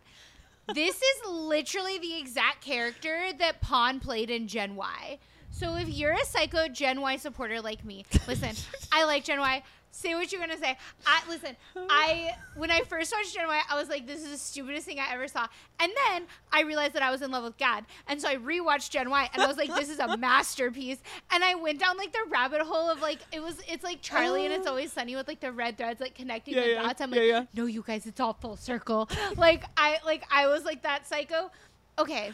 [0.76, 5.18] This is literally the exact character that Pawn played in Gen Y.
[5.50, 8.52] So if you're a psycho Gen Y supporter like me, listen,
[8.92, 9.64] I like Gen Y.
[9.94, 10.78] Say what you're gonna say.
[11.06, 11.56] I listen.
[11.76, 15.00] I when I first watched Gen Y, I was like, "This is the stupidest thing
[15.00, 15.48] I ever saw."
[15.80, 18.90] And then I realized that I was in love with God, and so I rewatched
[18.90, 21.00] Gen Y, and I was like, "This is a masterpiece."
[21.32, 23.60] And I went down like the rabbit hole of like it was.
[23.68, 24.72] It's like Charlie and It's oh.
[24.72, 27.02] Always Sunny with like the red threads like connecting Yeah, the yeah, dots.
[27.02, 27.46] I'm like, yeah.
[27.54, 31.52] "No, you guys, it's all full circle." like I like I was like that psycho.
[32.00, 32.32] Okay,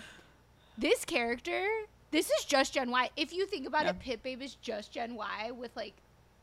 [0.78, 1.67] this character.
[2.10, 3.10] This is just Gen Y.
[3.17, 5.93] If you think about it, Pit Babe is just Gen Y with like,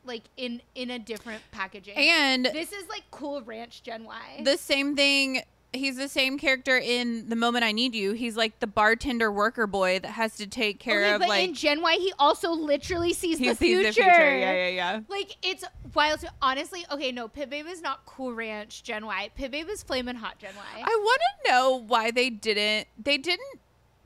[0.05, 1.95] like in in a different packaging.
[1.97, 4.41] And this is like Cool Ranch Gen Y.
[4.43, 5.41] the same thing
[5.75, 9.67] he's the same character in the moment i need you he's like the bartender worker
[9.67, 12.51] boy that has to take care okay, of but like in Gen Y, he also
[12.51, 13.87] literally sees, he the, sees future.
[13.89, 15.63] the future yeah yeah yeah Like it's
[15.93, 16.19] wild.
[16.21, 19.29] To, honestly, okay, no, Pit Babe is not Cool Ranch Gen Y.
[19.35, 20.81] Pit Babe is Flamin' Hot Gen Y.
[20.81, 23.59] i want to know why they didn't they didn't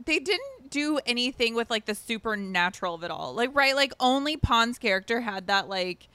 [0.06, 4.38] they didn't do anything with like the supernatural of it all like right like only
[4.38, 6.08] Pawn's character had that like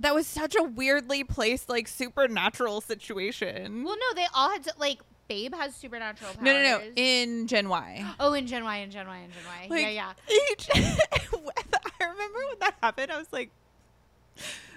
[0.00, 4.72] that was such a weirdly placed like supernatural situation well, no, they all had to
[4.78, 5.00] like.
[5.28, 6.44] Babe has supernatural powers.
[6.44, 9.42] no no no in gen y oh, in Gen Y, in Gen Y, in Gen
[9.46, 9.66] Y.
[9.70, 13.12] Like, yeah, Each, I remember when that happened.
[13.12, 13.50] I was like,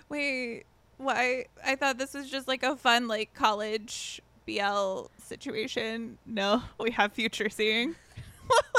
[0.09, 0.65] wait,
[0.97, 1.45] why?
[1.65, 6.19] I thought this was just like a fun, like, college BL situation.
[6.27, 7.95] No, we have future seeing.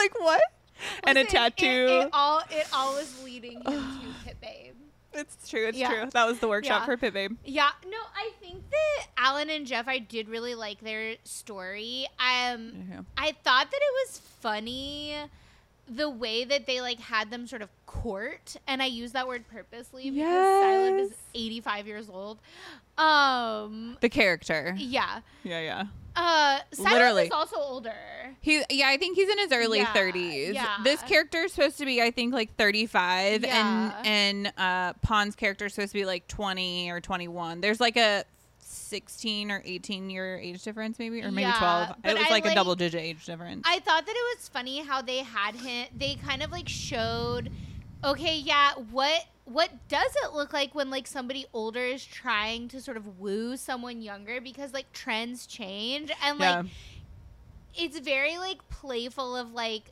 [0.05, 0.41] Like, what?
[0.77, 1.01] yeah.
[1.05, 1.87] and a Listen, it- tattoo.
[2.07, 4.75] It, all it all was leading him to Pit Babe.
[5.13, 5.67] it's true.
[5.69, 5.89] It's Yeah.
[5.89, 6.11] true.
[6.13, 6.87] That was the workshop Yeah.
[6.87, 7.37] for Pit Babe.
[7.45, 12.07] Yeah, no, I think that Alan and Jeff, I did really like their story.
[12.19, 13.01] Um, Yeah.
[13.17, 15.15] I thought that it was funny
[15.87, 19.45] the way that they like had them sort of court, and I use that word
[19.49, 22.39] purposely because Silent is 85 years old.
[22.99, 24.75] Um, The character.
[24.79, 25.21] yeah.
[25.43, 25.85] Yeah, yeah.
[26.17, 27.25] Uh, Silent Literally.
[27.25, 27.93] is also older.
[28.41, 30.55] He, yeah, I think he's in his early Yeah, 30s.
[30.55, 30.77] yeah.
[30.85, 33.93] This character is supposed to be, I think, like 35, Yeah.
[34.05, 37.61] and and uh, Pawn's character is supposed to be like 20 or 21.
[37.61, 38.25] There's like a
[38.61, 41.89] 16 or 18 year age difference, maybe, or maybe Yeah, 12.
[42.03, 43.65] but It was I like, a like- double digit age difference.
[43.69, 45.89] I thought that it was funny how they had him.
[45.97, 47.51] They kind of like showed,
[48.05, 52.81] okay, yeah, what what does it look like when like somebody older is trying to
[52.81, 57.85] sort of woo someone younger because like trends change and like yeah.
[57.85, 59.91] it's very like playful of like,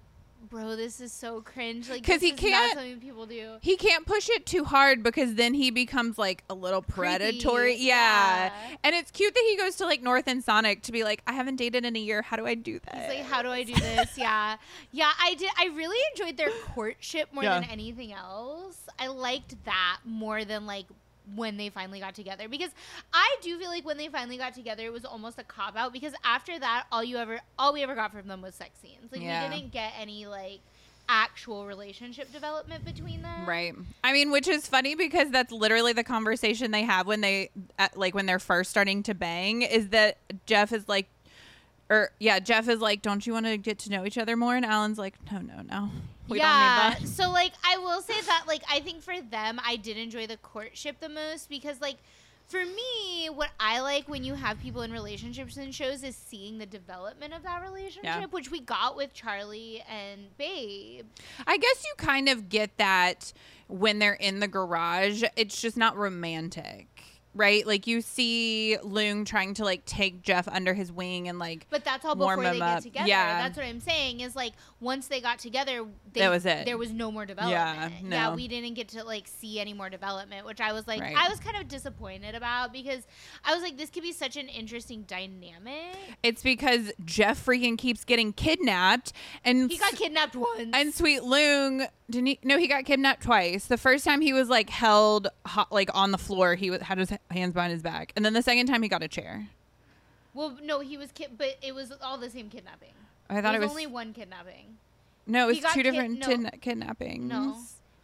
[0.50, 1.88] bro, this is so cringe.
[1.88, 3.59] Like, 'Cause this he is can't- not something people do.
[3.61, 7.74] He can't push it too hard because then he becomes like a little predatory.
[7.76, 8.46] Yeah.
[8.46, 8.76] yeah.
[8.83, 11.33] And it's cute that he goes to like North and Sonic to be like, I
[11.33, 12.22] haven't dated in a year.
[12.22, 12.94] How do I do that?
[13.11, 14.18] He's like, how do I do this?
[14.18, 14.57] yeah,
[14.92, 15.12] yeah.
[15.20, 15.50] I did.
[15.59, 17.61] I really enjoyed their courtship more Yeah.
[17.61, 18.78] than anything else.
[18.98, 20.87] I liked that more than like
[21.35, 22.70] when they finally got together because
[23.12, 25.92] I do feel like when they finally got together, it was almost a cop out
[25.92, 29.11] because after that, all you ever, all we ever got from them was sex scenes.
[29.12, 29.48] Like Yeah.
[29.48, 30.61] we didn't get any like
[31.08, 33.44] actual relationship development between them.
[33.46, 33.74] Right.
[34.04, 37.96] I mean, which is funny because that's literally the conversation they have when they, at,
[37.96, 39.62] like, when they're first starting to bang.
[39.62, 41.08] Is that Jeff is like,
[41.90, 44.54] or yeah, Jeff is like, "Don't you want to get to know each other more?"
[44.56, 45.90] And Alan's like, "No, no, no,
[46.33, 46.90] we yeah.
[46.90, 49.77] don't need that." So like I will say that like I think for them I
[49.77, 51.99] did enjoy the courtship the most because like
[52.53, 56.59] for me what I like when you have people in relationships and shows is seeing
[56.59, 61.07] the development of that relationship, which we got with Charlie and Babe.
[61.47, 63.33] I guess you kind of get that
[63.68, 65.25] when they're in the garage.
[65.35, 66.88] It's just not romantic,
[67.35, 67.66] right?
[67.66, 71.85] Like you see Loong trying to like take Jeff under his wing and like But
[71.85, 72.83] that's all before they get up.
[72.83, 73.09] together.
[73.09, 73.42] Yeah.
[73.42, 76.66] That's what I'm saying is like once they got together, they, That was it.
[76.66, 78.03] There was no more development.
[78.05, 78.16] no.
[78.16, 81.16] Yeah, we didn't get to like see any more development, which I was like, Right.
[81.16, 83.07] I was kind of disappointed about because
[83.45, 85.97] I was like, this could be such an interesting dynamic.
[86.23, 89.12] it's because Jeff freaking keeps getting kidnapped
[89.45, 90.71] and He got kidnapped once.
[90.73, 92.38] and Sweet Loong didn't he?
[92.45, 93.66] No, he got kidnapped twice.
[93.66, 96.57] The first time he was like held ho- like on the floor.
[96.57, 99.02] He was, had his hands behind his back, and then the second time he got
[99.02, 99.48] a chair.
[100.35, 102.92] well, no, he was kid, but it was all the same kidnapping.
[103.30, 104.76] I thought it was, only one kidnapping.
[105.26, 106.26] no, it he was got two kid- different no.
[106.28, 107.24] kidna- kidnappings.
[107.28, 107.56] No,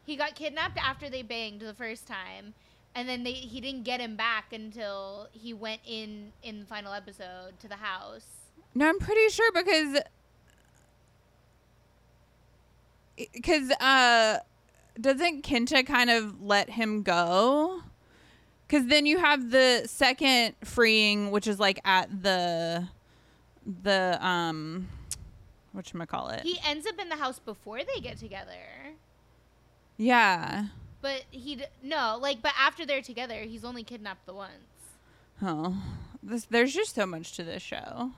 [0.06, 2.54] he got kidnapped after they banged the first time,
[2.94, 6.92] and then they he didn't get him back until he went in in the final
[6.94, 8.26] episode to the house.
[8.74, 9.98] No, I'm pretty sure because
[13.34, 14.38] because uh
[15.00, 17.82] doesn't Kenta kind of let him go?
[18.68, 22.88] Cuz then you have the second freeing which is like at the
[23.82, 24.88] the um
[25.72, 26.42] what call it?
[26.42, 28.94] He ends up in the house before they get together.
[29.96, 30.66] Yeah.
[31.00, 34.52] But he d- no, like but after they're together, he's only kidnapped the once.
[35.42, 35.82] Oh.
[36.22, 38.10] This, there's just so much to this show.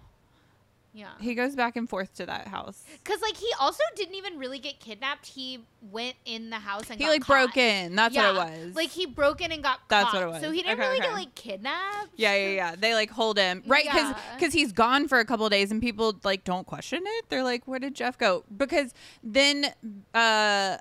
[0.93, 1.11] Yeah.
[1.21, 2.83] He goes back and forth to that house.
[3.05, 5.25] Cuz like he also didn't even really get kidnapped.
[5.27, 7.29] He went in the house and He got like caught.
[7.47, 7.95] broke in.
[7.95, 8.75] That's Yeah, what it was.
[8.75, 10.15] Like he broke in and got That's caught.
[10.15, 10.43] what it was.
[10.43, 11.07] So he didn't Okay, really okay.
[11.07, 12.09] get like kidnapped.
[12.17, 12.75] Yeah, yeah, yeah.
[12.77, 14.49] They like hold him right because Yeah.
[14.49, 17.25] he's gone for a couple of days and people like don't question it.
[17.29, 19.73] They're like, "Where did Jeff go?" Because then,
[20.13, 20.79] uh,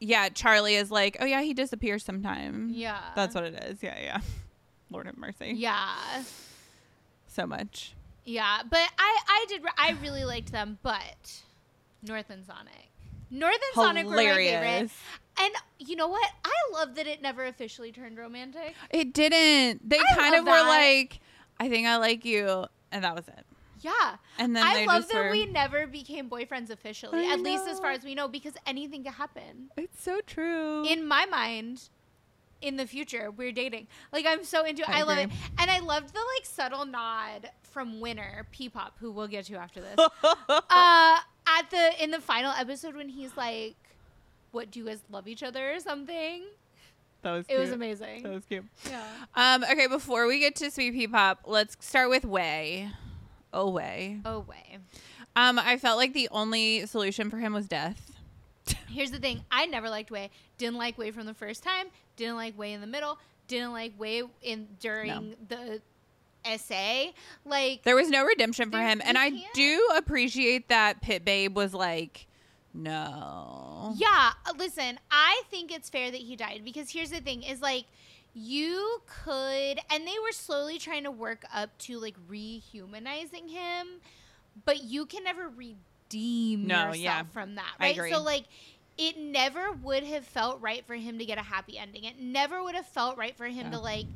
[0.00, 2.98] yeah, Charlie is like, "Oh yeah, he disappears sometime." Yeah.
[3.14, 3.82] that's what it is.
[3.82, 4.20] Yeah, yeah.
[4.90, 5.52] Lord have mercy.
[5.54, 6.24] Yeah.
[7.26, 7.92] so much.
[8.24, 11.42] Yeah, but I I did I really liked them, but
[12.02, 12.90] Northern Sonic.
[13.30, 14.90] Northern and Sonic were my favorite.
[15.38, 16.28] And you know what?
[16.44, 18.74] I love that it never officially turned romantic.
[18.90, 19.88] It didn't.
[19.88, 21.20] They I kind of were like,
[21.58, 23.46] "I think I like you," and that was it.
[23.80, 24.16] Yeah.
[24.38, 27.80] And then I love that were, we never became boyfriends officially, I at least as
[27.80, 29.70] far as we know, because anything could happen.
[29.76, 30.86] It's so true.
[30.86, 31.88] In my mind,
[32.62, 33.86] in the future, we're dating.
[34.12, 34.88] Like I'm so into it.
[34.88, 35.30] I I, love it.
[35.58, 39.80] And I loved the like subtle nod from Winner, P-pop, who we'll get to after
[39.80, 39.96] this.
[40.28, 43.74] uh at the in the final episode when he's like
[44.52, 46.44] what do you guys love each other or something
[47.22, 48.64] that was it was amazing That was cute.
[48.88, 49.02] yeah
[49.34, 52.90] Um, okay, before we get to Sweet Pea Pop, let's start with Way.
[53.52, 54.20] Oh, Way.
[54.24, 54.78] oh way
[55.36, 58.12] Um, I felt like the only solution for him was death.
[58.88, 61.86] here's the thing i never liked way didn't like way from the first time
[62.22, 65.80] didn't like way in the middle didn't like way in during the
[66.44, 67.12] essay
[67.44, 69.54] like There was no redemption for him, and I can't.
[69.54, 72.26] do appreciate that Pit Babe was like,
[72.74, 73.92] no.
[73.96, 77.60] Yeah, uh, listen, I think it's fair that he died because here's the thing is
[77.60, 77.84] like
[78.34, 84.00] you could and they were slowly trying to work up to like rehumanizing him,
[84.64, 87.22] but you can never redeem No, yourself yeah.
[87.24, 87.96] from that, I right?
[87.96, 88.10] agree.
[88.12, 88.44] So like
[88.98, 92.04] it never would have felt right for him to get a happy ending.
[92.04, 93.70] It never would have felt right for him Yeah.
[93.70, 94.06] to like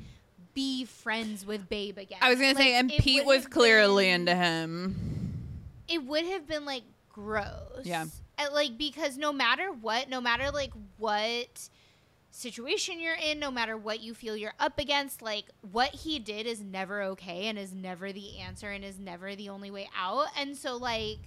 [0.54, 2.18] be friends with Babe again.
[2.22, 5.42] I was gonna say, and Pete was clearly been- into him.
[5.88, 7.84] it would have been like gross.
[7.84, 8.06] Yeah.
[8.38, 11.68] Uh, like because no matter what, no matter like what
[12.30, 16.46] situation you're in, no matter what you feel you're up against, like what he did
[16.46, 20.26] is never okay and is never the answer and is never the only way out.
[20.36, 21.18] And so like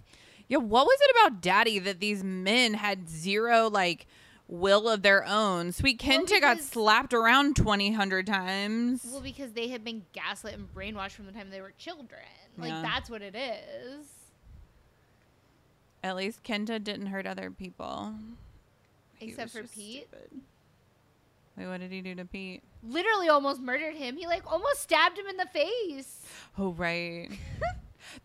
[0.50, 4.08] Yeah, what was it about Daddy that these men had zero like
[4.48, 5.72] will of their own?
[5.72, 9.06] Sweet Well, Kenta got slapped around twenty hundred times.
[9.12, 12.22] well because they had been gaslit and brainwashed from the time they were children.
[12.58, 12.82] Like Yeah.
[12.82, 14.08] that's what it is.
[16.04, 18.16] At least Kenta didn't hurt other people.
[19.18, 20.08] He Except for Pete.
[20.10, 20.42] stupid.
[21.58, 22.64] Wait, what did he do to Pete?
[22.84, 24.16] Literally almost murdered him.
[24.16, 26.22] He like almost stabbed him in the face.
[26.58, 27.30] Oh, right.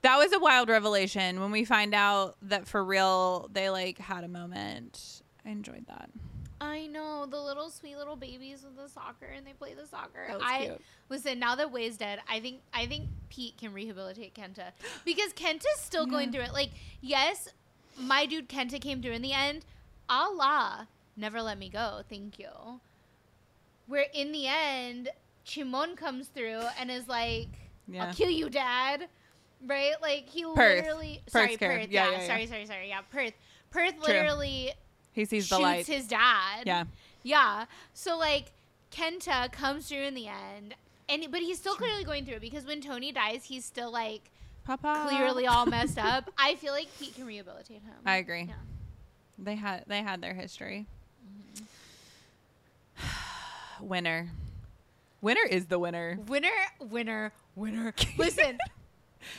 [0.03, 4.25] that was a wild revelation when we find out that for real they like had
[4.25, 5.23] a moment.
[5.45, 6.11] I enjoyed that.
[6.61, 10.27] I know the little sweet little babies with the soccer and they play the soccer.
[10.33, 10.81] Was I cute.
[11.11, 12.21] listen now that Way's dead.
[12.29, 14.73] I think I think Pete can rehabilitate Kenta
[15.05, 16.53] because Kenta's still going through it.
[16.53, 16.71] Like
[17.01, 17.49] yes,
[17.99, 19.65] my dude Kenta came through in the end.
[20.09, 22.01] Allah never let me go.
[22.09, 22.81] Thank you.
[23.87, 25.11] Where in the end,
[25.45, 27.49] Chimon comes through and is like,
[27.87, 28.07] Yeah.
[28.07, 29.09] "I'll kill you, Dad."
[29.67, 29.93] Right?
[30.03, 30.85] Like he Perth.
[30.85, 31.23] literally.
[31.29, 31.59] sorry, Perth's.
[31.59, 31.89] Perth.
[31.91, 32.89] Yeah, Yeah, yeah, sorry, sorry, sorry.
[32.89, 33.33] Yeah, Perth.
[33.71, 34.15] Perth True.
[34.15, 34.73] literally
[35.13, 35.87] He sees the shoots light.
[35.87, 36.65] his dad.
[36.67, 36.85] yeah.
[37.23, 37.65] Yeah.
[37.95, 38.53] So like
[38.93, 40.75] Kenta comes through in the end.
[41.09, 44.31] And but he's still clearly going through it because when Tony dies, he's still like
[44.65, 45.07] Papa.
[45.09, 46.31] clearly all messed up.
[46.39, 47.95] I feel like Pete can rehabilitate him.
[48.07, 48.45] I agree.
[48.45, 48.55] Yeah.
[49.39, 50.87] They had they had their history.
[51.59, 51.65] Mm-hmm.
[53.81, 54.31] winner.
[55.21, 56.19] Winner is the winner.
[56.27, 56.51] Winner,
[56.81, 57.95] winner, winner.
[58.19, 58.59] Listen,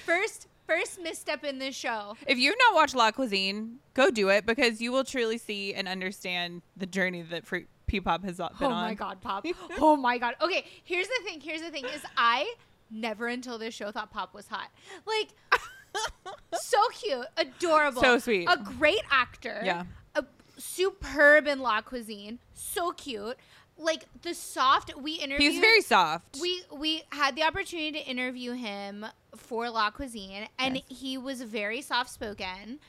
[0.06, 2.18] first first misstep in this show.
[2.28, 5.88] If you've not watched La Cuisine, go do it because you will truly see and
[5.88, 8.84] understand the journey that Fruit P-pop has been Oh on.
[8.88, 9.46] my god, Pop.
[9.80, 10.36] oh my god.
[10.42, 11.40] Okay, here's the thing.
[11.40, 12.52] Here's the thing is I
[12.90, 14.70] never until this show thought Pop was hot.
[15.06, 15.30] Like
[16.54, 18.48] so cute, adorable, So sweet.
[18.50, 19.62] a great actor.
[19.64, 19.84] Yeah.
[20.16, 20.26] a
[20.58, 23.38] superb in La Cuisine, so cute.
[23.78, 25.52] Like the soft we interviewed.
[25.52, 26.38] He's very soft.
[26.42, 31.00] We we had the opportunity to interview him for La Cuisine, and Yes.
[31.00, 32.80] he was very soft spoken.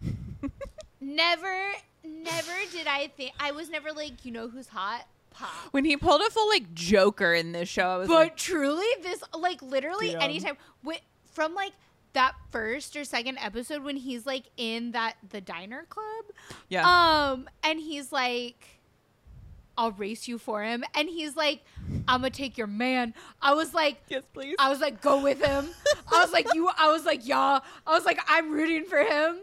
[1.00, 1.72] never,
[2.04, 5.06] never did I think I was never like you know who's hot.
[5.30, 5.48] Pop.
[5.70, 8.84] when he pulled a full like Joker in this show, I was But like, truly,
[9.02, 10.20] this like literally Damn.
[10.20, 11.00] anytime wi-
[11.32, 11.72] from like
[12.12, 16.24] that first or second episode when he's like in that the diner club,
[16.68, 16.82] yeah,
[17.32, 18.80] um, and he's like,
[19.76, 21.62] "I'll race you for him," and he's like,
[22.08, 24.56] "I'm gonna take your man." I was like, yes, please.
[24.58, 25.68] I was like, "Go with him."
[26.12, 29.38] I was like, "You," I was like, "Yeah." I was like, "I'm rooting for him."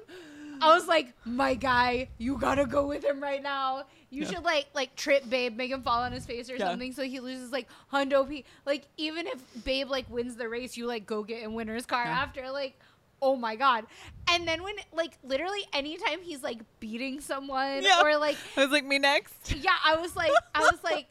[0.62, 4.30] I was like, "My guy, you gotta go with him right now." You Yeah.
[4.32, 6.70] should like like trip Babe, make him fall on his face or Yeah.
[6.72, 8.44] something, so he loses like hundo p.
[8.66, 12.04] Like even if Babe like wins the race, you like go get in winner's car
[12.06, 12.20] Yeah.
[12.24, 12.50] after.
[12.52, 12.78] Like,
[13.22, 13.86] oh my god!
[14.30, 18.02] And then when like literally anytime he's like beating someone Yeah.
[18.04, 19.54] or like I was like, me next.
[19.56, 21.08] yeah, I was like, I was like,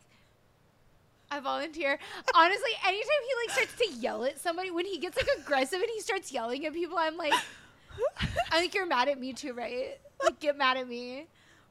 [1.31, 1.99] I volunteer.
[2.35, 5.91] Honestly, anytime he like starts to yell at somebody, when he gets like aggressive and
[5.95, 7.35] he starts yelling at people, I'm like,
[8.51, 9.99] I think you're mad at me too, right?
[10.25, 11.27] Like, get mad at me.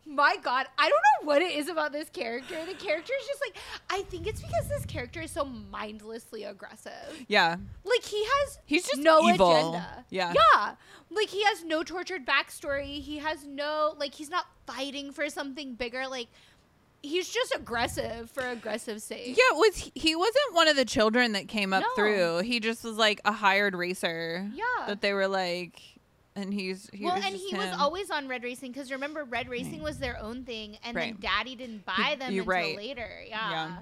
[0.10, 2.56] My God, I don't know what it is about this character.
[2.66, 3.58] The character is just like,
[3.90, 7.26] I think it's because this character is so mindlessly aggressive.
[7.28, 9.52] Yeah, Like he has He's just no evil.
[9.52, 10.06] agenda.
[10.10, 10.34] Yeah.
[10.34, 10.76] Yeah.
[11.10, 13.02] Like he has no tortured backstory.
[13.02, 16.08] He has no like he's not fighting for something bigger.
[16.08, 16.28] Like
[17.04, 19.38] he's just aggressive for aggressive sake.
[19.38, 19.58] yeah.
[19.58, 21.96] Was he, he wasn't one of the children that came up No.
[21.96, 22.40] through?
[22.40, 24.50] He just was like a hired racer.
[24.54, 24.64] Yeah.
[24.88, 25.82] that they were like,
[26.38, 29.48] and he's he well, was and he was always on Red Racing because remember, Red
[29.48, 29.52] hmm.
[29.54, 31.20] Racing was their own thing, and Right.
[31.20, 32.78] then Daddy didn't buy them you're until right.
[32.78, 33.10] later.
[33.28, 33.78] Yeah.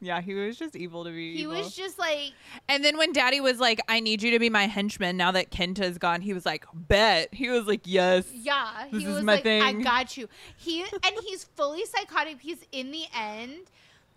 [0.00, 1.34] Yeah, he was just evil to be.
[1.34, 1.54] He evil.
[1.54, 2.32] was just like,
[2.68, 5.50] And then when Daddy was like, "I need you to be my henchman," now that
[5.50, 9.24] Kenta's gone, he was like, "Bet." He was like, "Yes." yeah, This he is was
[9.24, 10.28] my like, I got you.
[10.56, 13.70] He and he's fully psychotic He's in the end,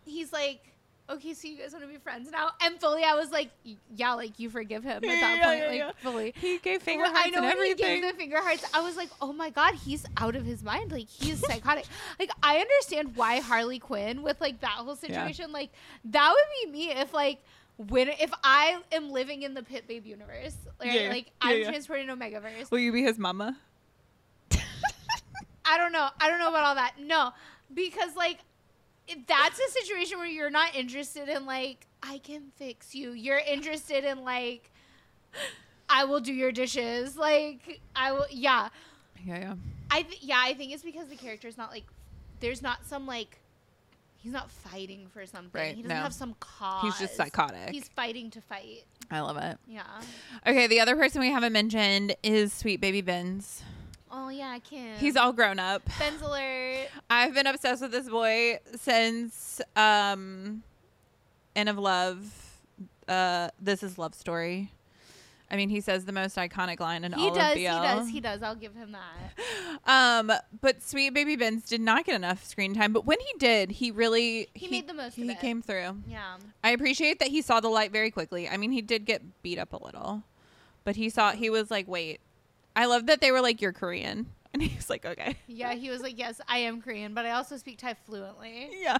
[0.05, 0.72] he's like,
[1.09, 2.49] okay, so you guys want to be friends now?
[2.61, 3.49] And fully, I was like,
[3.95, 5.91] yeah, like you forgive him at that Yeah, point, yeah, like yeah.
[6.01, 6.33] fully.
[6.37, 8.63] He gave finger Well, hearts I know and when he gave the finger hearts.
[8.73, 10.91] I was like, oh my god, he's out of his mind.
[10.91, 11.85] Like he's psychotic.
[12.19, 15.51] like I understand why Harley Quinn with like that whole situation.
[15.51, 15.69] Like
[16.05, 17.39] that would be me if like
[17.77, 21.01] when if I am living in the Pit Babe universe, right?
[21.01, 22.71] Yeah, Like I'm transported to Megaverse.
[22.71, 23.57] Will you be his mama?
[25.65, 26.07] I don't know.
[26.19, 26.93] I don't know about all that.
[26.99, 27.31] No,
[27.73, 28.39] because like
[29.07, 33.11] if that's a situation where you're not interested in like I can fix you.
[33.11, 34.69] You're interested in like
[35.89, 37.17] I will do your dishes.
[37.17, 38.25] Like I will.
[38.29, 38.69] Yeah.
[39.25, 39.53] Yeah, yeah.
[39.91, 40.39] I th- yeah.
[40.43, 41.85] I think it's because the character's not like
[42.39, 43.39] there's not some like
[44.17, 45.59] he's not fighting for something.
[45.61, 46.03] Right, He doesn't no.
[46.03, 46.83] have some cause.
[46.83, 47.69] He's just psychotic.
[47.69, 48.83] He's fighting to fight.
[49.11, 49.57] I love it.
[49.67, 49.83] Yeah.
[50.47, 53.61] Okay, the other person we haven't mentioned is Sweet Baby Benz.
[54.15, 54.95] Oh yeah, Kim.
[54.97, 55.81] He's all grown up.
[55.97, 56.87] Ben's alert.
[57.09, 60.61] I've been obsessed with this boy since um
[61.55, 62.59] End of Love.
[63.07, 64.71] Uh This is Love Story.
[65.51, 67.51] I mean, he says the most iconic line in He all does.
[67.53, 67.71] of He BL.
[67.73, 68.09] does.
[68.09, 68.41] He does.
[68.43, 69.43] I'll give him that.
[69.85, 72.93] Um, but Sweet Baby Benz did not get enough screen time.
[72.93, 75.97] But when he did, he really He made the most of He came through.
[76.07, 76.37] Yeah.
[76.63, 78.47] I appreciate that he saw the light very quickly.
[78.47, 80.23] I mean, he did get beat up a little,
[80.85, 82.21] but he saw he was like, "Wait."
[82.75, 85.73] I love that they were like, "You're Korean," and he's like, "Okay." Yeah.
[85.73, 88.69] He was like, yes, I am Korean, but I also speak Thai fluently.
[88.81, 88.97] Yeah.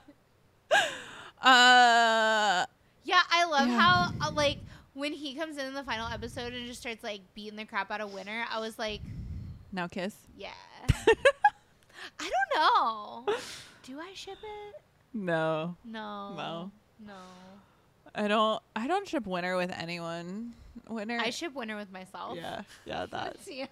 [1.42, 2.66] Uh,
[3.06, 3.80] Yeah, I love Yeah.
[3.80, 4.60] how uh, like
[4.94, 7.92] when he comes in in the final episode and just starts like beating the crap
[7.92, 8.46] out of Winner.
[8.50, 9.02] I was like,
[9.72, 10.16] now kiss.
[10.38, 10.52] yeah.
[12.20, 13.26] I don't know.
[13.84, 14.82] Do I ship it?
[15.14, 16.34] No, No.
[16.36, 16.72] No.
[17.06, 17.14] No.
[18.16, 18.62] I don't.
[18.76, 20.54] I don't ship Winner with anyone.
[20.90, 21.20] Winner.
[21.20, 22.38] I ship Winner with myself.
[22.38, 23.38] yeah, yeah, that.
[23.48, 23.66] yeah.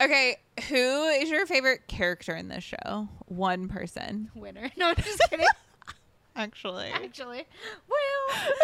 [0.00, 0.36] Okay,
[0.68, 3.08] who is your favorite character in this show?
[3.26, 4.70] One person, Winner.
[4.76, 5.46] No, I'm just kidding.
[6.36, 6.88] actually.
[6.88, 7.44] Actually,
[7.88, 8.58] well,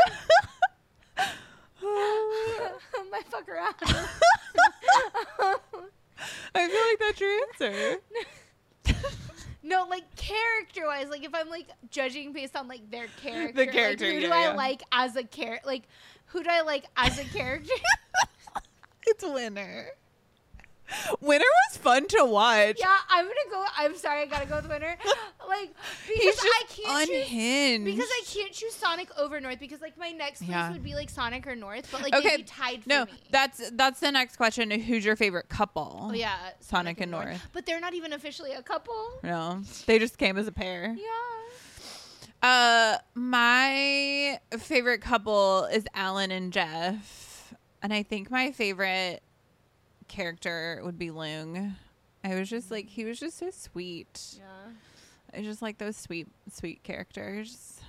[3.11, 3.75] my fuck around.
[6.55, 7.99] I feel like that's your answer.
[9.67, 13.73] No, like character wise, like if I'm like judging based on like their character, like,
[13.73, 14.55] character, who do yeah, I yeah.
[14.55, 15.67] like as a character?
[15.67, 15.83] Like
[16.27, 17.73] who do I like as a character?
[19.09, 19.91] It's Winner.
[21.21, 22.77] Winner was fun to watch.
[22.79, 23.65] yeah, I'm gonna go.
[23.77, 24.97] I'm sorry, I gotta go with Winner.
[25.49, 25.71] Like
[26.09, 27.85] because I can't choose unhinged.
[27.85, 30.73] because I can't choose Sonic over North because like my next place Yeah.
[30.73, 33.13] would be like Sonic or North, but like Okay, tied for no, me.
[33.31, 34.73] that's that's the next question.
[34.73, 36.09] Who's your favorite couple?
[36.11, 37.41] oh yeah, Sonic and North.
[37.53, 38.95] but they're not even officially a couple.
[39.23, 40.97] No, they just came as a pair.
[40.99, 41.07] Yeah.
[42.43, 49.23] Uh, my favorite couple is Alan and Jeff, and I think my favorite
[50.09, 51.77] character would be Lung.
[52.25, 54.37] I was just like he was just so sweet.
[54.39, 54.73] Yeah.
[55.39, 57.81] I just like those sweet, sweet characters.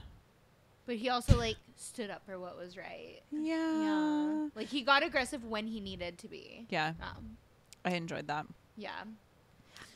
[0.85, 3.19] But he also like stood up for what was right.
[3.31, 4.47] Yeah, Yeah.
[4.55, 6.65] Like he got aggressive when he needed to be.
[6.69, 6.93] yeah.
[7.01, 7.37] Um,
[7.85, 8.45] I enjoyed that.
[8.75, 9.03] yeah.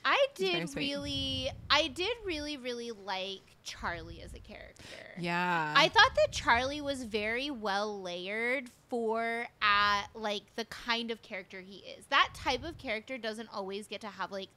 [0.04, 4.84] I did really I did really really like Charlie as a character.
[5.20, 11.22] Yeah, I thought that Charlie was very well layered for at like the kind of
[11.22, 12.06] character he is.
[12.10, 14.50] That type of character doesn't always get to have like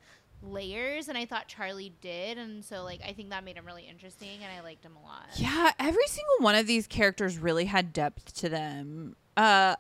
[0.43, 3.87] layers and I thought Charlie did and so like I think that made him really
[3.89, 5.29] interesting and I liked him a lot.
[5.37, 9.17] Yeah, every single one of these characters really had depth to them.
[9.37, 9.77] Uh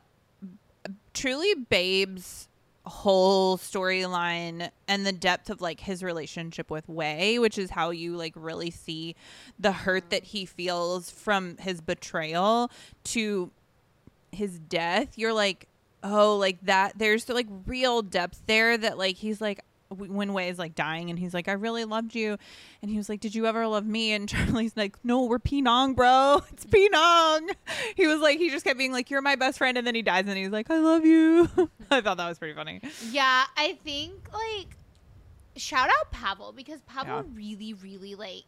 [1.12, 2.49] truly Babe's
[2.87, 8.16] whole storyline and the depth of like his relationship with Wei, which is how you
[8.16, 9.16] like really see
[9.59, 12.70] the hurt that he feels from his betrayal
[13.05, 13.51] to
[14.32, 15.16] his death.
[15.16, 15.66] You're like,
[16.03, 19.61] "Oh, like that there's like real depth there that like he's like
[19.95, 22.36] when Way is like dying and he's like, I really loved you.
[22.82, 24.12] And he was like, Did you ever love me?
[24.12, 26.42] And Charlie's like, No, we're Penang, bro.
[26.53, 27.51] It's Penang.
[27.97, 29.76] He was like, he just kept being like, You're my best friend.
[29.78, 31.49] And then he dies and he's like, I love you.
[31.90, 32.80] I thought that was pretty funny.
[33.11, 34.76] Yeah, I think like
[35.57, 37.22] shout out Pavel because Pavel Yeah.
[37.34, 38.42] really, really like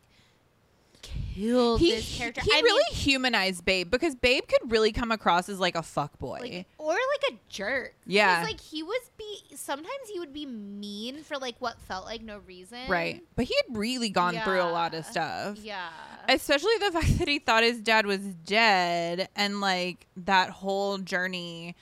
[1.35, 2.41] killed He, this character.
[2.43, 5.83] he I really mean, humanized Babe because Babe could really come across as like a
[5.83, 6.39] fuck boy.
[6.41, 7.95] like or like a jerk.
[8.07, 8.43] Yeah.
[8.45, 12.39] like he was be sometimes he would be mean for like what felt like no
[12.47, 12.79] reason.
[12.89, 13.23] right.
[13.35, 15.59] But he had really gone through a lot of stuff.
[15.63, 15.89] Yeah.
[16.29, 21.75] especially the fact that he thought his dad was dead and like that whole journey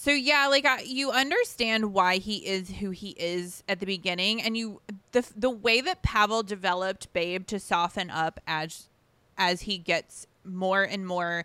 [0.00, 4.40] so yeah like I, you understand why he is who he is at the beginning
[4.40, 4.80] and you
[5.10, 8.88] the the way that pavel developed babe to soften up as
[9.36, 11.44] as he gets more and more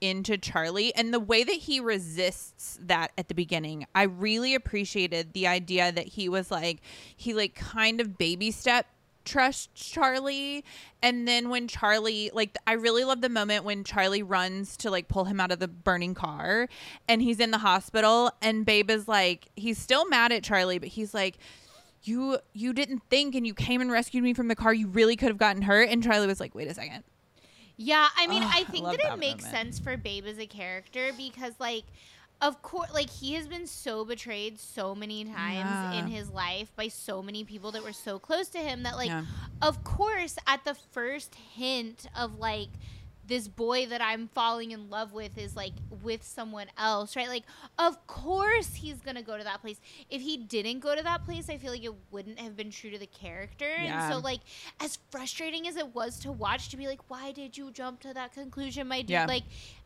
[0.00, 3.86] into Charlie and the way that he resists that at the beginning.
[3.94, 6.80] I really appreciated the idea that he was like
[7.16, 8.86] he like kind of baby step
[9.24, 10.64] trust Charlie.
[11.02, 15.08] And then when Charlie like I really love the moment when Charlie runs to like
[15.08, 16.68] pull him out of the burning car
[17.08, 20.88] and he's in the hospital and Babe is like he's still mad at Charlie but
[20.88, 21.38] he's like
[22.04, 24.74] you you didn't think and you came and rescued me from the car.
[24.74, 25.88] You really could have gotten hurt.
[25.88, 27.04] And Charlie was like wait a second.
[27.76, 30.38] Yeah, I mean, I I think love that it that makes sense for Babe as
[30.38, 31.84] a character because, like,
[32.42, 35.34] of course, like he has been so betrayed so many times
[35.70, 35.92] Yeah.
[35.94, 39.08] in his life by so many people that were so close to him that, like,
[39.08, 39.24] Yeah.
[39.62, 42.68] of course, at the first hint of like
[43.24, 45.72] this boy that I'm falling in love with is like
[46.02, 47.28] with someone else, right?
[47.28, 47.44] Like,
[47.78, 49.80] of course he's gonna go to that place.
[50.10, 52.90] If he didn't go to that place, I feel like it wouldn't have been true
[52.90, 53.68] to the character.
[53.68, 54.06] Yeah.
[54.06, 54.40] And so, like,
[54.80, 58.12] as frustrating as it was to watch, to be like, why did you jump to
[58.12, 59.10] that conclusion, my dude?
[59.10, 59.26] Yeah.
[59.26, 59.44] Like,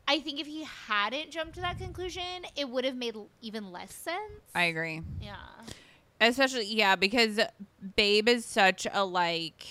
[0.09, 2.23] I think if he hadn't jumped to that conclusion,
[2.57, 4.21] it would have made even less sense.
[4.55, 5.35] I agree yeah.
[6.21, 7.39] Especially, yeah, because
[7.97, 9.67] Babe is such a like.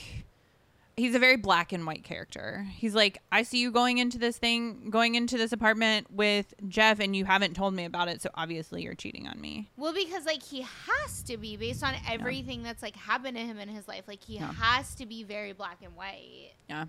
[0.97, 2.65] He's a very black and white character.
[2.71, 6.99] He's like, I see you going into this thing, going into this apartment with Jeff,
[7.01, 9.69] and you haven't told me about it, so obviously you're cheating on me.
[9.75, 13.57] Well, because like he has to be based on everything that's like happened to him
[13.59, 14.03] in his life.
[14.07, 14.53] Like he Yeah.
[14.53, 16.51] has to be very black and white.
[16.69, 16.85] Yeah.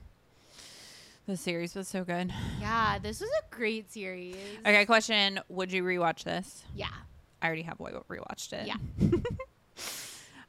[1.27, 2.33] The series was so good.
[2.61, 4.37] Yeah, this was a great series.
[4.61, 6.62] Okay, question: Would you rewatch this?
[6.74, 6.87] Yeah.
[7.43, 8.66] I already have wa- rewatched it.
[8.68, 8.77] Yeah.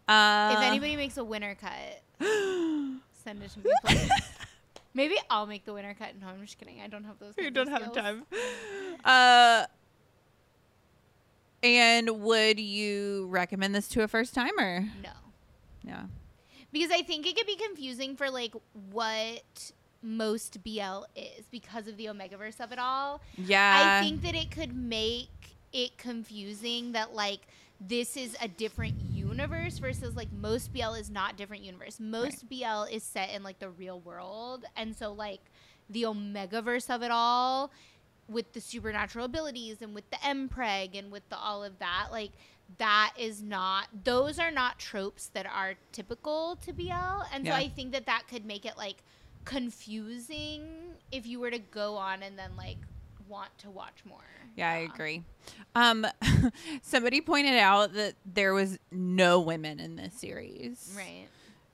[0.08, 2.02] uh, if anybody makes a winner cut,
[3.24, 4.10] send it to me, please.
[4.94, 6.10] Maybe I'll make the winner cut.
[6.22, 6.80] No, I'm just kidding.
[6.82, 7.34] I don't have those.
[7.38, 8.26] you don't have time.
[9.04, 9.66] Uh,
[11.64, 14.86] and would you recommend this to a first timer?
[15.04, 15.10] No.
[15.84, 16.04] Yeah.
[16.72, 18.54] because I think it could be confusing for like
[18.92, 19.72] what
[20.02, 23.22] most BL is because of the Omegaverse of it all.
[23.38, 24.00] Yeah.
[24.00, 25.30] I think that it could make
[25.74, 27.42] it confusing that like
[27.80, 32.00] this is a different universe versus like most BL is not different universe.
[32.00, 35.42] Most BL is set in like the real world, and so like
[35.90, 37.72] the Omegaverse of it all
[38.28, 42.32] with the supernatural abilities and with the Mpreg and with the all of that like
[42.78, 46.92] that is not those are not tropes that are typical to BL
[47.34, 47.54] and Yeah.
[47.54, 48.98] so I think that that could make it like
[49.48, 50.68] confusing
[51.10, 52.78] if you were to go on and then like
[53.30, 54.20] want to watch more.
[54.58, 55.24] Yeah, I agree.
[55.74, 56.06] Um,
[56.82, 60.94] somebody pointed out that there was no women in this series.
[60.96, 61.28] Right.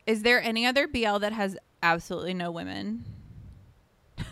[0.06, 3.06] Is there any other BL that has absolutely no women?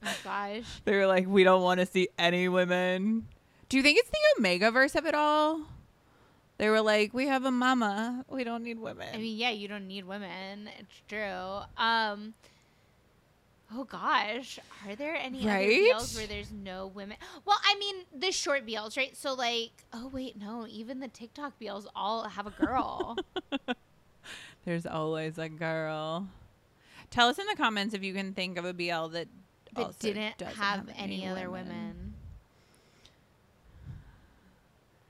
[0.00, 0.62] Oh gosh.
[0.84, 3.26] They were like, we don't want to see any women.
[3.68, 5.62] Do you think it's the Omega verse of it all?
[6.58, 8.24] They were like, we have a mama.
[8.28, 9.08] We don't need women.
[9.14, 10.68] I mean, yeah, you don't need women.
[10.78, 11.60] It's true.
[11.82, 12.34] Um
[13.74, 15.66] Oh gosh, are there any Right?
[15.94, 17.18] other BLs where there's no women?
[17.44, 19.14] Well, I mean, the short BLs, right?
[19.16, 23.16] So like, oh wait, no, even the TikTok BLs all have a girl.
[24.64, 26.28] There's always a girl.
[27.10, 29.28] Tell us in the comments if you can think of a BL that
[29.74, 32.07] that didn't doesn't have, any, other women.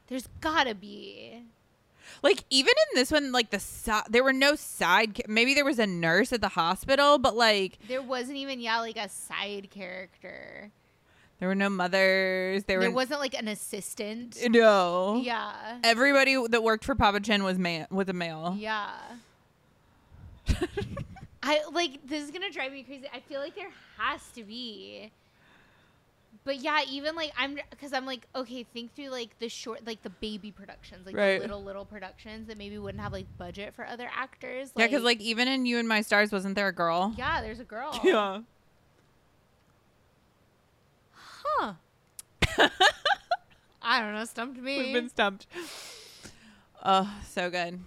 [0.08, 1.42] There's gotta be.
[2.22, 5.14] Like even in this one, like the si- there were no side.
[5.14, 8.80] ca- Maybe there was a nurse at the hospital, but like There wasn't even yeah
[8.80, 10.70] like a side character.
[11.38, 12.64] there were no mothers.
[12.64, 14.36] There, There were wasn't like an assistant.
[14.48, 15.20] no.
[15.22, 15.78] Yeah.
[15.84, 18.56] Everybody that worked for Papa Chin was man was a male.
[18.58, 18.90] Yeah.
[21.42, 23.06] I like this is gonna drive me crazy.
[23.12, 25.10] I feel like there has to be.
[26.48, 30.02] But yeah, even like I'm because I'm like okay, think through like the short, like
[30.02, 31.34] the baby productions, like Right.
[31.34, 34.72] the little little productions that maybe wouldn't have like budget for other actors.
[34.74, 37.12] Yeah, because like even in You and My Stars, wasn't there a girl?
[37.18, 38.00] yeah, there's a girl.
[38.02, 38.40] Yeah.
[41.12, 41.74] Huh.
[43.82, 44.24] I don't know.
[44.24, 44.78] Stumped me.
[44.78, 45.46] We've been stumped.
[46.82, 47.78] Oh, so good.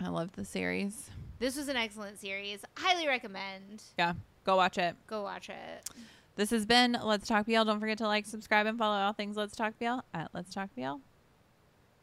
[0.00, 1.10] I love the series.
[1.40, 2.60] this was an excellent series.
[2.78, 3.82] Highly recommend.
[3.98, 4.14] Yeah,
[4.44, 4.96] go watch it.
[5.06, 5.90] Go watch it.
[6.38, 7.64] This has been Let's Talk BL.
[7.64, 10.70] Don't forget to like, subscribe, and follow all things Let's Talk BL at Let's Talk
[10.76, 10.98] BL.